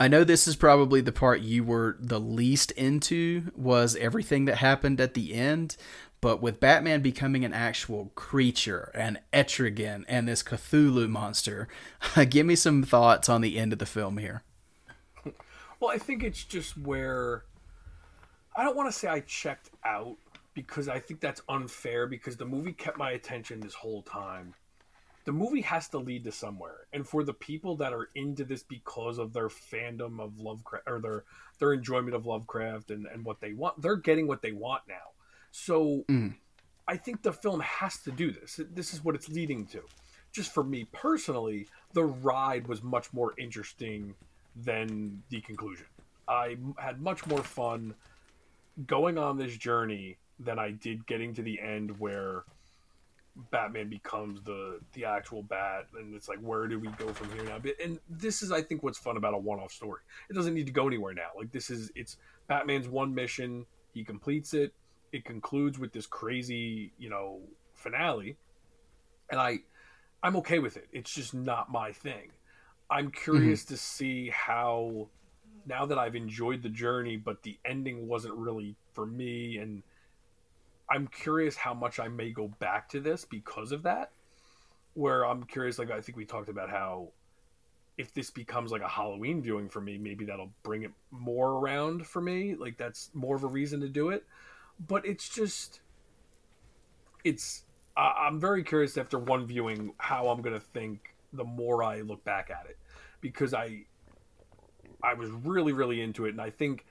[0.00, 4.56] I know this is probably the part you were the least into was everything that
[4.56, 5.76] happened at the end.
[6.20, 11.68] But with Batman becoming an actual creature, an Etrigan, and this Cthulhu monster,
[12.28, 14.42] give me some thoughts on the end of the film here.
[15.78, 17.44] Well, I think it's just where
[18.56, 20.16] I don't want to say I checked out
[20.54, 24.54] because I think that's unfair because the movie kept my attention this whole time.
[25.26, 28.62] The movie has to lead to somewhere, and for the people that are into this
[28.62, 31.24] because of their fandom of Lovecraft or their
[31.58, 34.94] their enjoyment of Lovecraft and, and what they want, they're getting what they want now.
[35.58, 36.34] So mm.
[36.86, 38.60] I think the film has to do this.
[38.74, 39.80] This is what it's leading to.
[40.30, 44.14] Just for me personally, the ride was much more interesting
[44.54, 45.86] than the conclusion.
[46.28, 47.94] I had much more fun
[48.86, 52.44] going on this journey than I did getting to the end where
[53.50, 57.44] Batman becomes the the actual bat, and it's like, where do we go from here
[57.44, 57.58] now?
[57.82, 60.02] And this is, I think, what's fun about a one-off story.
[60.28, 61.30] It doesn't need to go anywhere now.
[61.34, 63.64] Like this is, it's Batman's one mission.
[63.94, 64.74] He completes it
[65.16, 67.40] it concludes with this crazy, you know,
[67.74, 68.36] finale.
[69.30, 69.60] And I
[70.22, 70.88] I'm okay with it.
[70.92, 72.30] It's just not my thing.
[72.90, 73.74] I'm curious mm-hmm.
[73.74, 75.08] to see how
[75.66, 79.82] now that I've enjoyed the journey but the ending wasn't really for me and
[80.88, 84.12] I'm curious how much I may go back to this because of that.
[84.94, 87.08] Where I'm curious like I think we talked about how
[87.98, 92.06] if this becomes like a Halloween viewing for me, maybe that'll bring it more around
[92.06, 92.54] for me.
[92.54, 94.24] Like that's more of a reason to do it
[94.86, 95.80] but it's just
[97.24, 97.64] it's
[97.96, 102.00] uh, i'm very curious after one viewing how i'm going to think the more i
[102.00, 102.78] look back at it
[103.20, 103.84] because i
[105.02, 106.84] i was really really into it and i think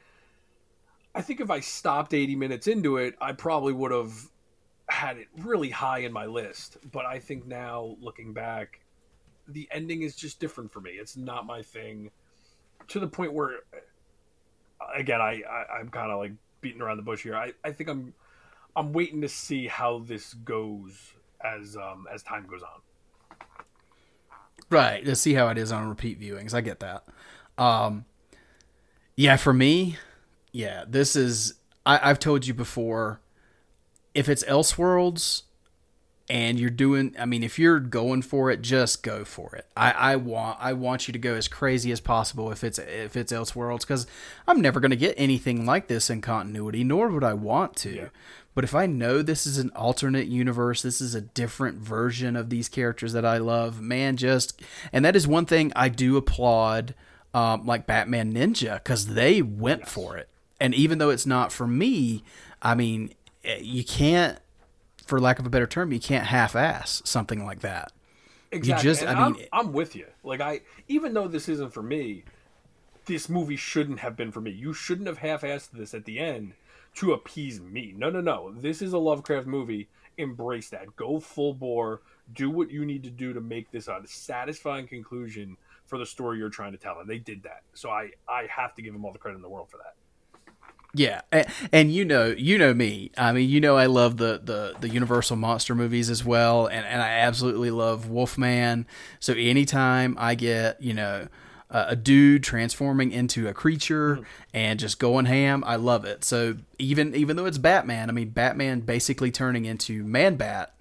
[1.14, 4.14] i think if i stopped 80 minutes into it i probably would have
[4.90, 8.82] had it really high in my list but i think now looking back
[9.48, 10.92] the ending is just different for me.
[10.92, 12.12] It's not my thing
[12.88, 13.62] to the point where
[14.96, 16.34] again i, I i'm kind of like
[16.66, 17.36] beating around the bush here.
[17.36, 18.12] I, I think I'm
[18.76, 21.14] I'm waiting to see how this goes
[21.44, 23.38] as um as time goes on.
[24.72, 26.56] Right, to see how it is on repeat viewings.
[26.56, 27.06] I get that.
[27.60, 28.06] Um
[29.16, 29.98] yeah, for me,
[30.52, 31.54] yeah, this is
[31.86, 33.22] I, I've told you before,
[34.16, 35.44] if it's Elseworlds,
[36.28, 39.92] and you're doing i mean if you're going for it just go for it i,
[39.92, 43.32] I want i want you to go as crazy as possible if it's if it's
[43.32, 44.08] elseworlds because
[44.48, 47.96] i'm never going to get anything like this in continuity nor would i want to
[47.96, 48.08] yeah.
[48.56, 52.50] but if i know this is an alternate universe this is a different version of
[52.50, 54.60] these characters that i love man just
[54.92, 56.96] and that is one thing i do applaud
[57.36, 59.92] um, like batman ninja because they went yes.
[59.92, 62.24] for it and even though it's not for me
[62.64, 63.14] i mean
[63.44, 64.40] eh, you can't
[65.06, 67.92] for lack of a better term, you can't half-ass something like that.
[68.52, 68.90] Exactly.
[68.90, 70.08] You just, I mean, I'm, I'm with you.
[70.24, 72.24] Like I, even though this isn't for me,
[73.06, 74.52] this movie shouldn't have been for me.
[74.52, 76.54] You shouldn't have half-assed this at the end
[76.96, 77.94] to appease me.
[77.96, 78.54] No, no, no.
[78.54, 79.90] This is a Lovecraft movie.
[80.18, 80.96] Embrace that.
[80.96, 82.02] Go full bore.
[82.34, 86.40] Do what you need to do to make this a satisfying conclusion for the story
[86.40, 87.00] you're trying to tell.
[87.00, 87.62] And they did that.
[87.74, 89.96] So I, I have to give them all the credit in the world for that.
[90.98, 93.12] Yeah, and, and, you know, you know me.
[93.18, 96.86] I mean, you know, I love the the, the Universal monster movies as well, and,
[96.86, 98.88] and I absolutely love Wolfman.
[99.20, 101.28] So anytime I get, you know,
[101.70, 104.26] a, a dude transforming into a creature mm.
[104.54, 106.24] and just going ham, I love it.
[106.24, 110.74] So even even though it's Batman, I mean, Batman basically turning into Man Bat,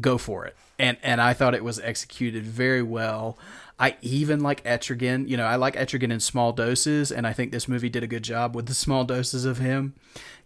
[0.00, 0.56] go for it.
[0.78, 3.36] And and I thought it was executed very well.
[3.80, 5.26] I even like Etrigan.
[5.26, 8.06] You know, I like Etrigan in small doses, and I think this movie did a
[8.06, 9.94] good job with the small doses of him.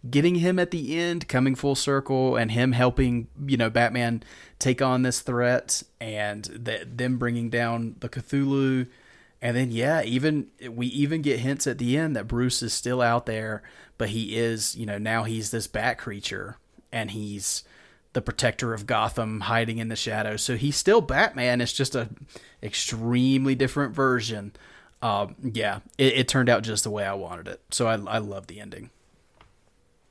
[0.09, 4.23] Getting him at the end, coming full circle, and him helping, you know, Batman
[4.57, 8.87] take on this threat, and that them bringing down the Cthulhu.
[9.41, 13.01] And then, yeah, even we even get hints at the end that Bruce is still
[13.01, 13.63] out there,
[13.97, 16.57] but he is, you know, now he's this bat creature,
[16.89, 17.65] and he's
[18.15, 20.41] the protector of Gotham hiding in the shadows.
[20.41, 21.61] So he's still Batman.
[21.61, 22.09] It's just a
[22.63, 24.53] extremely different version.
[25.01, 27.61] Um, yeah, it, it, turned out just the way I wanted it.
[27.69, 28.89] So I, I love the ending.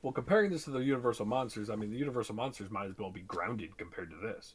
[0.03, 3.09] Well, comparing this to the Universal monsters, I mean, the Universal monsters might as well
[3.09, 4.53] be grounded compared to this.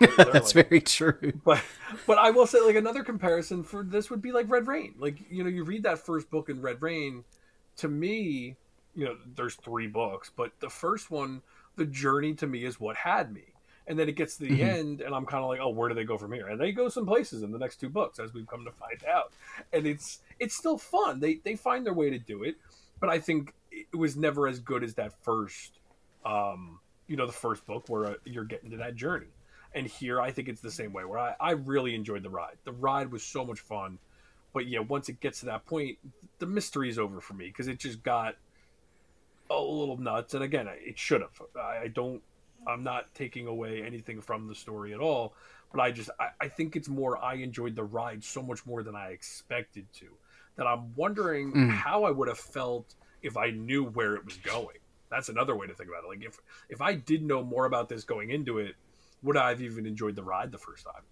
[0.16, 1.32] That's like, very true.
[1.44, 1.62] But
[2.04, 4.94] but I will say like another comparison for this would be like Red Rain.
[4.98, 7.22] Like you know you read that first book in Red Rain,
[7.76, 8.56] to me,
[8.96, 11.40] you know there's three books, but the first one,
[11.78, 13.54] the journey to me is what had me.
[13.86, 14.68] And then it gets to the mm-hmm.
[14.68, 16.48] end, and I'm kind of like, oh, where do they go from here?
[16.48, 19.02] And they go some places in the next two books, as we've come to find
[19.10, 19.32] out.
[19.72, 21.20] And it's it's still fun.
[21.20, 22.56] They they find their way to do it,
[23.00, 25.78] but I think it was never as good as that first,
[26.26, 29.28] um, you know, the first book where uh, you're getting to that journey
[29.74, 31.04] and here, I think it's the same way.
[31.04, 32.56] Where I, I really enjoyed the ride.
[32.64, 33.98] The ride was so much fun,
[34.52, 35.98] but yeah, once it gets to that point,
[36.38, 38.36] the mystery is over for me because it just got
[39.50, 40.34] a little nuts.
[40.34, 41.40] And again, it should have.
[41.56, 42.22] I don't.
[42.66, 45.34] I'm not taking away anything from the story at all,
[45.72, 47.22] but I just I, I think it's more.
[47.22, 50.06] I enjoyed the ride so much more than I expected to.
[50.56, 51.70] That I'm wondering mm.
[51.70, 54.78] how I would have felt if I knew where it was going.
[55.10, 56.08] That's another way to think about it.
[56.08, 56.38] Like if
[56.68, 58.74] if I did know more about this going into it,
[59.22, 61.02] would I have even enjoyed the ride the first time?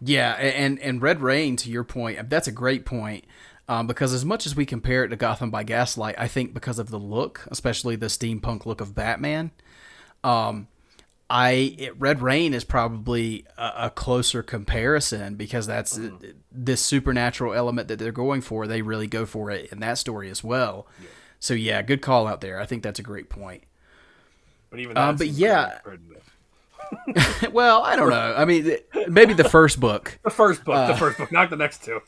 [0.00, 3.24] Yeah, and and Red Rain, to your point, that's a great point.
[3.68, 6.78] Um, because as much as we compare it to Gotham by Gaslight, I think because
[6.78, 9.50] of the look, especially the steampunk look of Batman,
[10.24, 10.68] um,
[11.28, 16.34] I it, Red Rain is probably a, a closer comparison because that's mm.
[16.50, 18.66] this supernatural element that they're going for.
[18.66, 20.86] They really go for it in that story as well.
[21.00, 21.08] Yeah.
[21.38, 22.58] So yeah, good call out there.
[22.58, 23.64] I think that's a great point.
[24.70, 25.78] But even um, but yeah.
[27.52, 28.34] well, I don't know.
[28.36, 28.76] I mean,
[29.08, 30.18] maybe the first book.
[30.24, 30.76] the first book.
[30.76, 32.00] Uh, the first book, not the next two.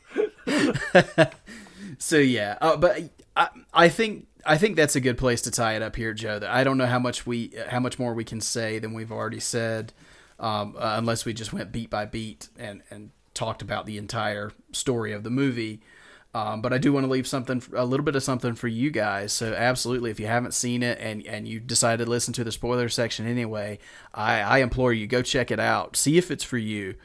[1.97, 3.01] so yeah, uh, but
[3.35, 6.39] I, I think I think that's a good place to tie it up here, Joe.
[6.47, 9.39] I don't know how much we how much more we can say than we've already
[9.39, 9.93] said,
[10.39, 14.51] um, uh, unless we just went beat by beat and and talked about the entire
[14.71, 15.81] story of the movie.
[16.33, 18.89] Um, but I do want to leave something, a little bit of something for you
[18.89, 19.33] guys.
[19.33, 22.53] So absolutely, if you haven't seen it and and you decided to listen to the
[22.53, 23.79] spoiler section anyway,
[24.13, 26.95] I, I implore you go check it out, see if it's for you,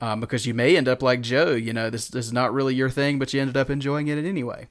[0.00, 1.52] um, because you may end up like Joe.
[1.52, 4.24] You know, this, this is not really your thing, but you ended up enjoying it
[4.24, 4.68] anyway.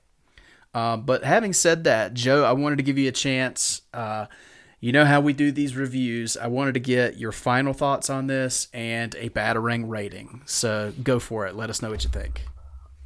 [0.74, 3.82] Um, but having said that, Joe, I wanted to give you a chance.
[3.94, 4.28] Uh,
[4.80, 6.38] you know how we do these reviews.
[6.38, 10.42] I wanted to get your final thoughts on this and a batarang rating.
[10.46, 11.56] So go for it.
[11.56, 12.44] Let us know what you think.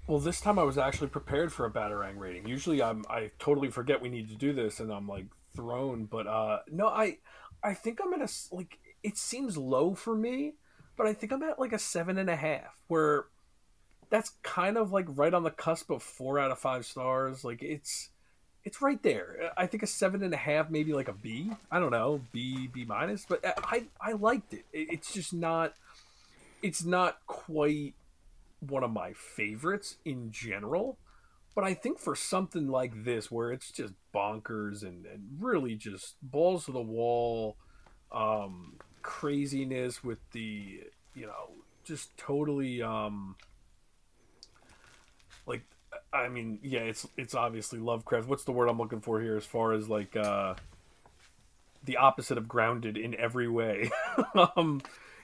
[0.09, 2.47] Well, this time I was actually prepared for a Batarang rating.
[2.47, 6.05] Usually, I'm I totally forget we need to do this, and I'm like thrown.
[6.05, 7.19] But uh, no, I
[7.63, 10.55] I think I'm at a like it seems low for me,
[10.97, 13.25] but I think I'm at like a seven and a half, where
[14.09, 17.43] that's kind of like right on the cusp of four out of five stars.
[17.43, 18.09] Like it's
[18.63, 19.51] it's right there.
[19.55, 21.51] I think a seven and a half, maybe like a B.
[21.71, 24.65] I don't know, B B minus, but I I liked it.
[24.73, 25.75] It's just not.
[26.63, 27.93] It's not quite
[28.59, 30.97] one of my favorites in general.
[31.55, 36.15] But I think for something like this, where it's just bonkers and, and really just
[36.21, 37.57] balls to the wall,
[38.11, 40.81] um, craziness with the,
[41.15, 41.49] you know,
[41.83, 43.35] just totally, um,
[45.45, 45.63] like,
[46.13, 48.27] I mean, yeah, it's it's obviously Lovecraft.
[48.27, 49.35] What's the word I'm looking for here?
[49.35, 50.53] As far as like uh,
[51.83, 53.89] the opposite of grounded in every way.
[54.55, 54.81] um,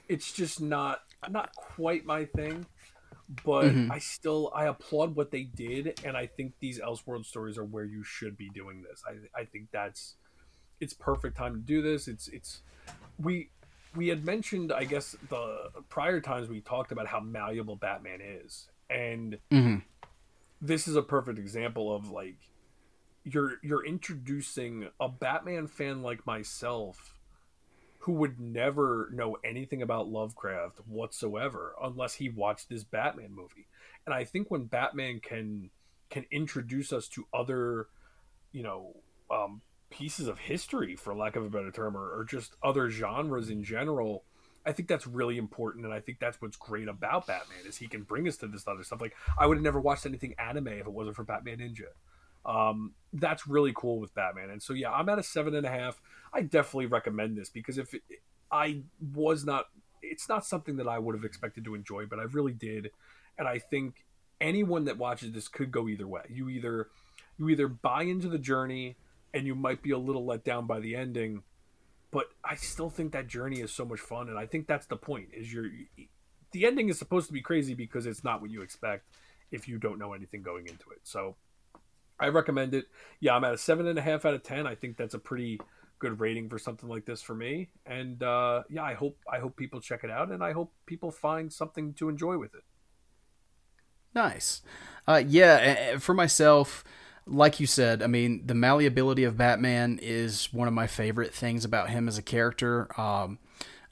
[0.08, 2.66] it's just not not quite my thing
[3.44, 3.90] but mm-hmm.
[3.90, 7.84] I still I applaud what they did, and I think these Elseworld stories are where
[7.84, 9.02] you should be doing this.
[9.06, 10.14] I I think that's
[10.80, 12.08] it's perfect time to do this.
[12.08, 12.62] It's it's
[13.18, 13.50] we
[13.94, 18.68] we had mentioned I guess the prior times we talked about how malleable Batman is,
[18.88, 19.78] and mm-hmm.
[20.60, 22.36] this is a perfect example of like
[23.24, 27.15] you're you're introducing a Batman fan like myself
[28.06, 33.66] who would never know anything about Lovecraft whatsoever unless he watched this Batman movie.
[34.06, 35.70] And I think when Batman can
[36.08, 37.88] can introduce us to other,
[38.52, 38.94] you know,
[39.28, 43.50] um, pieces of history, for lack of a better term, or, or just other genres
[43.50, 44.22] in general,
[44.64, 47.88] I think that's really important, and I think that's what's great about Batman is he
[47.88, 49.00] can bring us to this other stuff.
[49.00, 51.90] Like I would have never watched anything anime if it wasn't for Batman Ninja.
[52.46, 55.70] Um, that's really cool with Batman, and so yeah, I'm at a seven and a
[55.70, 56.00] half.
[56.32, 58.02] I definitely recommend this because if it,
[58.52, 58.82] I
[59.14, 59.66] was not,
[60.00, 62.90] it's not something that I would have expected to enjoy, but I really did,
[63.36, 64.04] and I think
[64.40, 66.22] anyone that watches this could go either way.
[66.28, 66.88] You either
[67.38, 68.96] you either buy into the journey
[69.34, 71.42] and you might be a little let down by the ending,
[72.10, 74.96] but I still think that journey is so much fun, and I think that's the
[74.96, 75.28] point.
[75.34, 75.70] Is you're
[76.52, 79.04] the ending is supposed to be crazy because it's not what you expect
[79.50, 81.00] if you don't know anything going into it.
[81.02, 81.36] So
[82.18, 82.86] I recommend it.
[83.20, 84.66] Yeah, I'm at a seven and a half out of ten.
[84.66, 85.60] I think that's a pretty
[85.98, 87.68] good rating for something like this for me.
[87.84, 91.10] And uh, yeah, I hope I hope people check it out, and I hope people
[91.10, 92.64] find something to enjoy with it.
[94.14, 94.62] Nice.
[95.06, 96.82] Uh, yeah, for myself,
[97.26, 101.64] like you said, I mean, the malleability of Batman is one of my favorite things
[101.64, 102.88] about him as a character.
[102.98, 103.38] Um,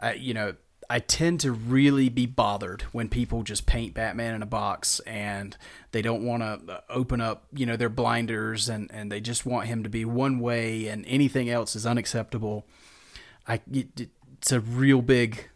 [0.01, 0.55] I, you know,
[0.95, 5.57] I tend to really be bothered when people just paint Batman in a box and
[5.91, 9.67] they don't want to open up, you know, their blinders and, and they just want
[9.67, 12.65] him to be one way and anything else is unacceptable.
[13.45, 15.49] I it, it's a real big,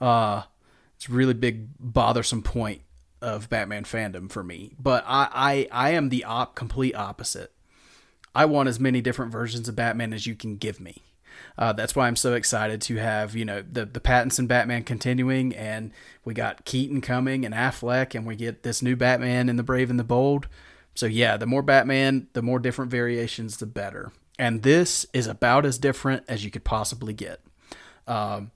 [0.00, 0.42] uh,
[0.94, 2.82] it's a really big bothersome point
[3.20, 4.76] of Batman fandom for me.
[4.78, 7.50] But I I, I am the op complete opposite.
[8.36, 11.02] I want as many different versions of Batman as you can give me.
[11.58, 15.54] Uh, that's why I'm so excited to have you know the the Pattinson Batman continuing,
[15.54, 15.92] and
[16.24, 19.90] we got Keaton coming and Affleck, and we get this new Batman in the Brave
[19.90, 20.48] and the Bold.
[20.94, 24.12] So yeah, the more Batman, the more different variations, the better.
[24.38, 27.40] And this is about as different as you could possibly get.
[28.06, 28.50] Um,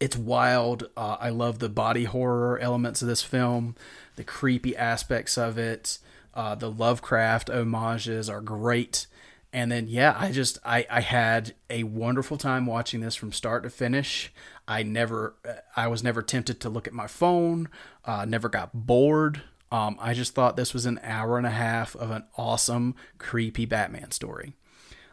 [0.00, 0.88] it's wild.
[0.96, 3.74] Uh, I love the body horror elements of this film,
[4.16, 5.98] the creepy aspects of it.
[6.34, 9.06] Uh, the Lovecraft homages are great
[9.52, 13.62] and then yeah i just I, I had a wonderful time watching this from start
[13.62, 14.32] to finish.
[14.66, 15.34] I never
[15.76, 17.68] i was never tempted to look at my phone
[18.04, 19.42] uh, never got bored.
[19.70, 23.64] Um, i just thought this was an hour and a half of an awesome creepy
[23.66, 24.54] batman story.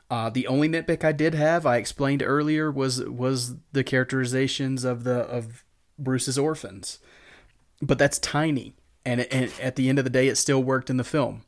[0.10, 5.04] Uh, the only nitpick i did have i explained earlier was was the characterizations of
[5.04, 5.64] the of
[5.98, 7.00] bruce's orphans.
[7.82, 8.74] But that's tiny
[9.06, 11.44] and, and at the end of the day it still worked in the film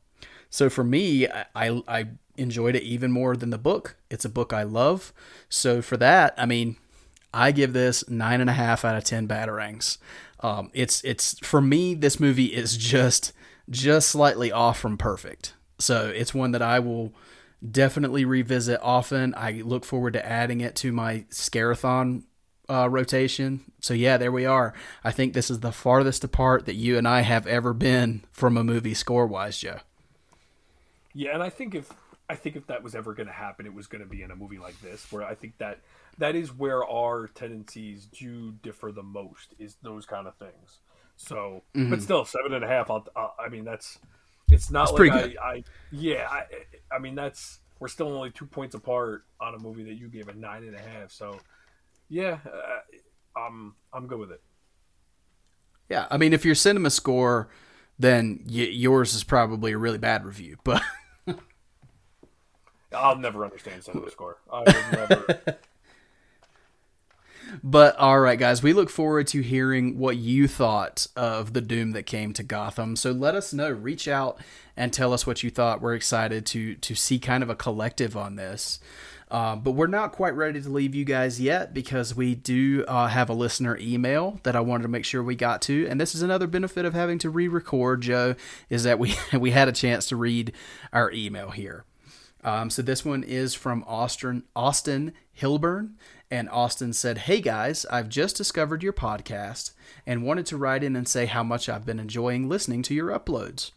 [0.50, 3.98] so for me I, I, enjoyed it even more than the book.
[4.10, 5.12] It's a book I love.
[5.50, 6.78] So for that, I mean,
[7.34, 9.98] I give this nine and a half out of ten batarangs.
[10.40, 13.34] Um, it's it's for me, this movie is just
[13.70, 15.54] just slightly off from perfect.
[15.80, 17.14] So it's one that I will
[17.70, 19.34] definitely revisit often.
[19.36, 22.24] I look forward to adding it to my Scarathon
[22.70, 23.72] uh, rotation.
[23.82, 24.74] So yeah, there we are.
[25.04, 28.58] I think this is the farthest apart that you and I have ever been from
[28.58, 29.80] a movie score wise, Joe.
[31.18, 31.92] Yeah, and I think if
[32.30, 34.30] I think if that was ever going to happen, it was going to be in
[34.30, 35.80] a movie like this, where I think that
[36.20, 40.78] that is where our tendencies do differ the most, is those kind of things.
[41.16, 41.90] So, mm-hmm.
[41.90, 42.92] but still, seven and a half.
[42.92, 43.98] I'll, I'll, i mean, that's
[44.52, 46.28] it's not that's like I, I, yeah.
[46.30, 46.44] I,
[46.96, 50.28] I mean, that's we're still only two points apart on a movie that you gave
[50.28, 51.12] a nine and a half.
[51.12, 51.40] So,
[52.10, 54.42] yeah, uh, I'm I'm good with it.
[55.90, 57.50] Yeah, I mean, if your cinema score,
[57.98, 60.84] then y- yours is probably a really bad review, but.
[62.94, 64.38] I'll never understand cinema score.
[64.52, 65.58] I will never.
[67.64, 71.92] But all right, guys, we look forward to hearing what you thought of the doom
[71.92, 72.96] that came to Gotham.
[72.96, 73.70] So let us know.
[73.70, 74.40] Reach out
[74.76, 75.82] and tell us what you thought.
[75.82, 78.80] We're excited to to see kind of a collective on this.
[79.30, 83.08] Uh, but we're not quite ready to leave you guys yet because we do uh,
[83.08, 86.16] have a listener email that I wanted to make sure we got to, and this
[86.16, 88.02] is another benefit of having to re-record.
[88.02, 88.36] Joe
[88.70, 90.54] is that we we had a chance to read
[90.94, 91.84] our email here.
[92.48, 95.96] Um, so this one is from Austin, Austin Hilburn.
[96.32, 99.72] And Austin said, Hey guys, I've just discovered your podcast
[100.06, 103.10] and wanted to write in and say how much I've been enjoying listening to your
[103.10, 103.72] uploads.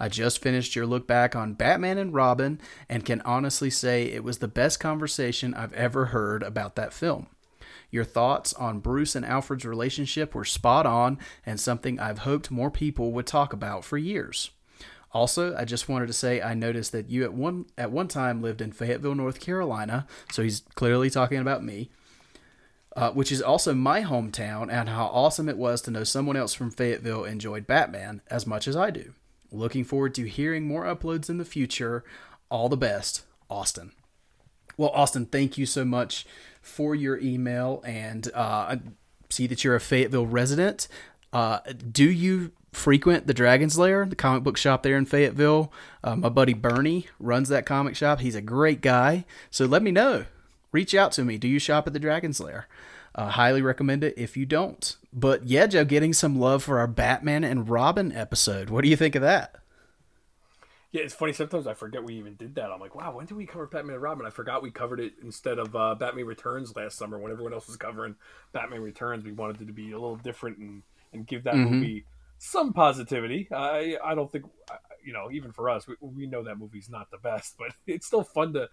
[0.00, 4.24] I just finished your look back on Batman and Robin and can honestly say it
[4.24, 7.28] was the best conversation I've ever heard about that film.
[7.92, 12.72] Your thoughts on Bruce and Alfred's relationship were spot on and something I've hoped more
[12.72, 14.50] people would talk about for years.
[15.16, 18.42] Also, I just wanted to say I noticed that you at one at one time
[18.42, 21.88] lived in Fayetteville, North Carolina, so he's clearly talking about me.
[22.94, 26.54] Uh, which is also my hometown, and how awesome it was to know someone else
[26.54, 29.12] from Fayetteville enjoyed Batman as much as I do.
[29.50, 32.04] Looking forward to hearing more uploads in the future.
[32.50, 33.92] All the best, Austin.
[34.76, 36.26] Well, Austin, thank you so much
[36.62, 38.80] for your email, and uh, I
[39.28, 40.88] see that you're a Fayetteville resident.
[41.32, 41.58] Uh,
[41.90, 45.72] do you frequent the Dragon's Lair, the comic book shop there in Fayetteville.
[46.04, 48.20] Uh, my buddy Bernie runs that comic shop.
[48.20, 49.24] He's a great guy.
[49.50, 50.26] So let me know.
[50.72, 51.38] Reach out to me.
[51.38, 52.68] Do you shop at the Dragon's Lair?
[53.14, 54.96] Uh, highly recommend it if you don't.
[55.12, 58.68] But yeah, Joe, getting some love for our Batman and Robin episode.
[58.68, 59.56] What do you think of that?
[60.92, 61.32] Yeah, it's funny.
[61.32, 62.70] Sometimes I forget we even did that.
[62.70, 64.26] I'm like, wow, when did we cover Batman and Robin?
[64.26, 67.66] I forgot we covered it instead of uh, Batman Returns last summer when everyone else
[67.66, 68.16] was covering
[68.52, 69.24] Batman Returns.
[69.24, 70.82] We wanted it to be a little different and,
[71.14, 71.74] and give that mm-hmm.
[71.74, 72.04] movie
[72.38, 73.48] some positivity.
[73.52, 74.44] I I don't think
[75.04, 78.06] you know even for us we, we know that movie's not the best, but it's
[78.06, 78.68] still fun to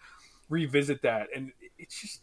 [0.49, 2.21] revisit that, and it's just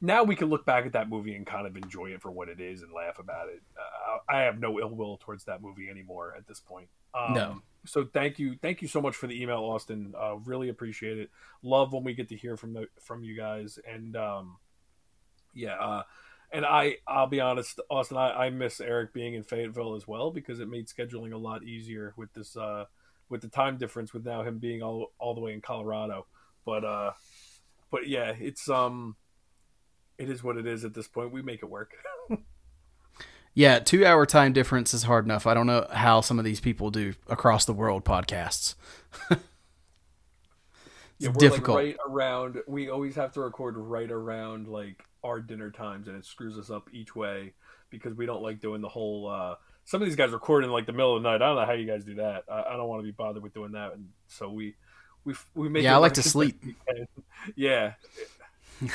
[0.00, 2.48] now we can look back at that movie and kind of enjoy it for what
[2.48, 3.60] it is and laugh about it.
[3.76, 6.88] Uh, I have no ill will towards that movie anymore at this point.
[7.14, 7.62] Um, No.
[7.86, 10.14] So thank you, thank you so much for the email, Austin.
[10.18, 11.30] Uh, really appreciate it.
[11.62, 14.58] Love when we get to hear from the from you guys, and um,
[15.54, 16.02] yeah, uh,
[16.52, 20.30] and I I'll be honest, Austin, I, I miss Eric being in Fayetteville as well
[20.30, 22.86] because it made scheduling a lot easier with this uh,
[23.28, 26.26] with the time difference with now him being all all the way in Colorado.
[26.64, 27.12] But uh,
[27.90, 29.16] but yeah, it's um,
[30.18, 31.32] it is what it is at this point.
[31.32, 31.92] We make it work.
[33.52, 35.46] Yeah, two hour time difference is hard enough.
[35.46, 38.76] I don't know how some of these people do across the world podcasts.
[39.30, 39.40] it's
[41.18, 41.76] yeah, we're difficult.
[41.76, 42.58] like right around.
[42.68, 46.70] We always have to record right around like our dinner times, and it screws us
[46.70, 47.54] up each way
[47.90, 49.28] because we don't like doing the whole.
[49.28, 49.54] uh
[49.84, 51.36] Some of these guys record in like the middle of the night.
[51.36, 52.44] I don't know how you guys do that.
[52.50, 54.74] I, I don't want to be bothered with doing that, and so we
[55.24, 55.82] we we make.
[55.84, 56.62] Yeah, I like to sleep.
[57.56, 57.94] Yeah,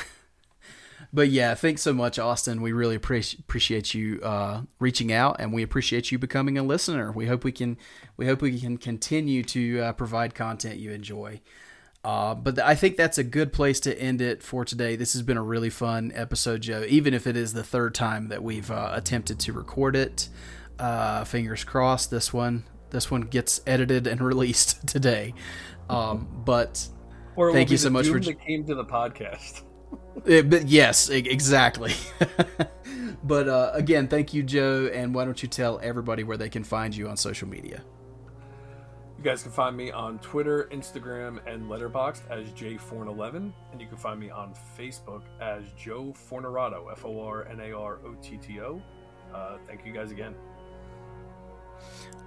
[1.12, 2.62] But yeah, thanks so much, Austin.
[2.62, 7.12] We really appreciate appreciate you uh, reaching out, and we appreciate you becoming a listener.
[7.12, 7.76] We hope we can
[8.16, 11.40] we hope we can continue to uh, provide content you enjoy.
[12.06, 14.94] Uh, but I think that's a good place to end it for today.
[14.94, 16.84] This has been a really fun episode, Joe.
[16.88, 20.28] Even if it is the third time that we've uh, attempted to record it,
[20.78, 25.34] uh, fingers crossed this one this one gets edited and released today.
[25.90, 26.86] Um, but
[27.34, 29.62] or Thank you so much for that came to the podcast.
[30.24, 31.92] Uh, but yes, exactly.
[33.24, 34.88] but uh, again, thank you, Joe.
[34.94, 37.82] And why don't you tell everybody where they can find you on social media?
[39.26, 43.96] You guys can find me on Twitter, Instagram, and Letterboxd as jforn11, and you can
[43.96, 48.36] find me on Facebook as Joe Fornarotto, F O R N A R O T
[48.36, 48.80] T O.
[49.34, 50.32] Uh, thank you guys again.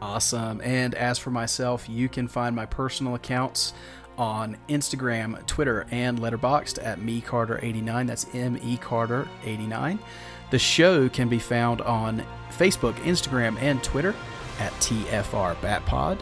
[0.01, 0.59] Awesome.
[0.61, 3.73] And as for myself, you can find my personal accounts
[4.17, 8.07] on Instagram, Twitter, and Letterboxd at mecarter89.
[8.07, 9.99] That's M E Carter 89.
[10.51, 12.25] The show can be found on
[12.57, 14.13] Facebook, Instagram, and Twitter
[14.59, 16.19] at TFR Batpod.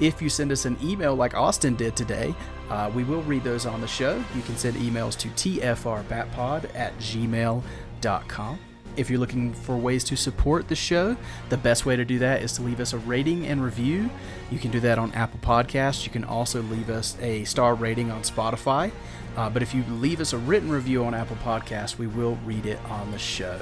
[0.00, 2.34] If you send us an email like Austin did today,
[2.70, 4.22] uh, we will read those on the show.
[4.34, 8.58] You can send emails to tfrbatpod at gmail.com.
[8.96, 11.16] If you're looking for ways to support the show,
[11.50, 14.10] the best way to do that is to leave us a rating and review.
[14.50, 16.04] You can do that on Apple Podcasts.
[16.04, 18.90] You can also leave us a star rating on Spotify.
[19.36, 22.66] Uh, but if you leave us a written review on Apple Podcasts, we will read
[22.66, 23.60] it on the show.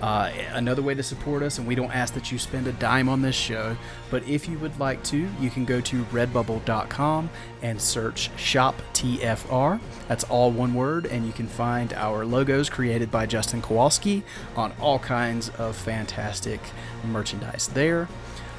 [0.00, 3.08] Uh, another way to support us, and we don't ask that you spend a dime
[3.08, 3.76] on this show,
[4.10, 7.28] but if you would like to, you can go to redbubble.com
[7.60, 9.78] and search Shop TFR.
[10.08, 14.22] That's all one word, and you can find our logos created by Justin Kowalski
[14.56, 16.60] on all kinds of fantastic
[17.04, 18.08] merchandise there.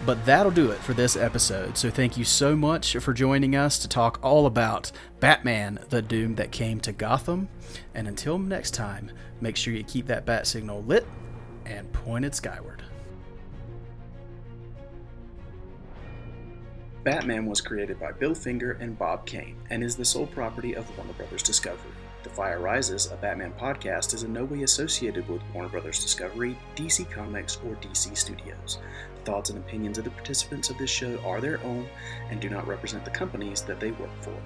[0.05, 1.77] But that'll do it for this episode.
[1.77, 6.35] So thank you so much for joining us to talk all about Batman, the Doom
[6.35, 7.49] that came to Gotham.
[7.93, 9.11] And until next time,
[9.41, 11.05] make sure you keep that bat signal lit
[11.65, 12.83] and pointed skyward.
[17.03, 20.95] Batman was created by Bill Finger and Bob Kane and is the sole property of
[20.97, 21.91] Warner Brothers Discovery.
[22.23, 26.55] The Fire Rises, a Batman podcast, is in no way associated with Warner Brothers Discovery,
[26.75, 28.77] DC Comics, or DC Studios.
[29.15, 31.87] The thoughts and opinions of the participants of this show are their own
[32.29, 34.37] and do not represent the companies that they work for.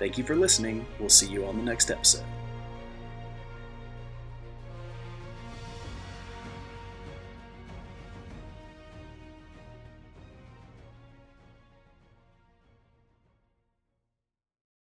[0.00, 0.84] Thank you for listening.
[0.98, 2.24] We'll see you on the next episode.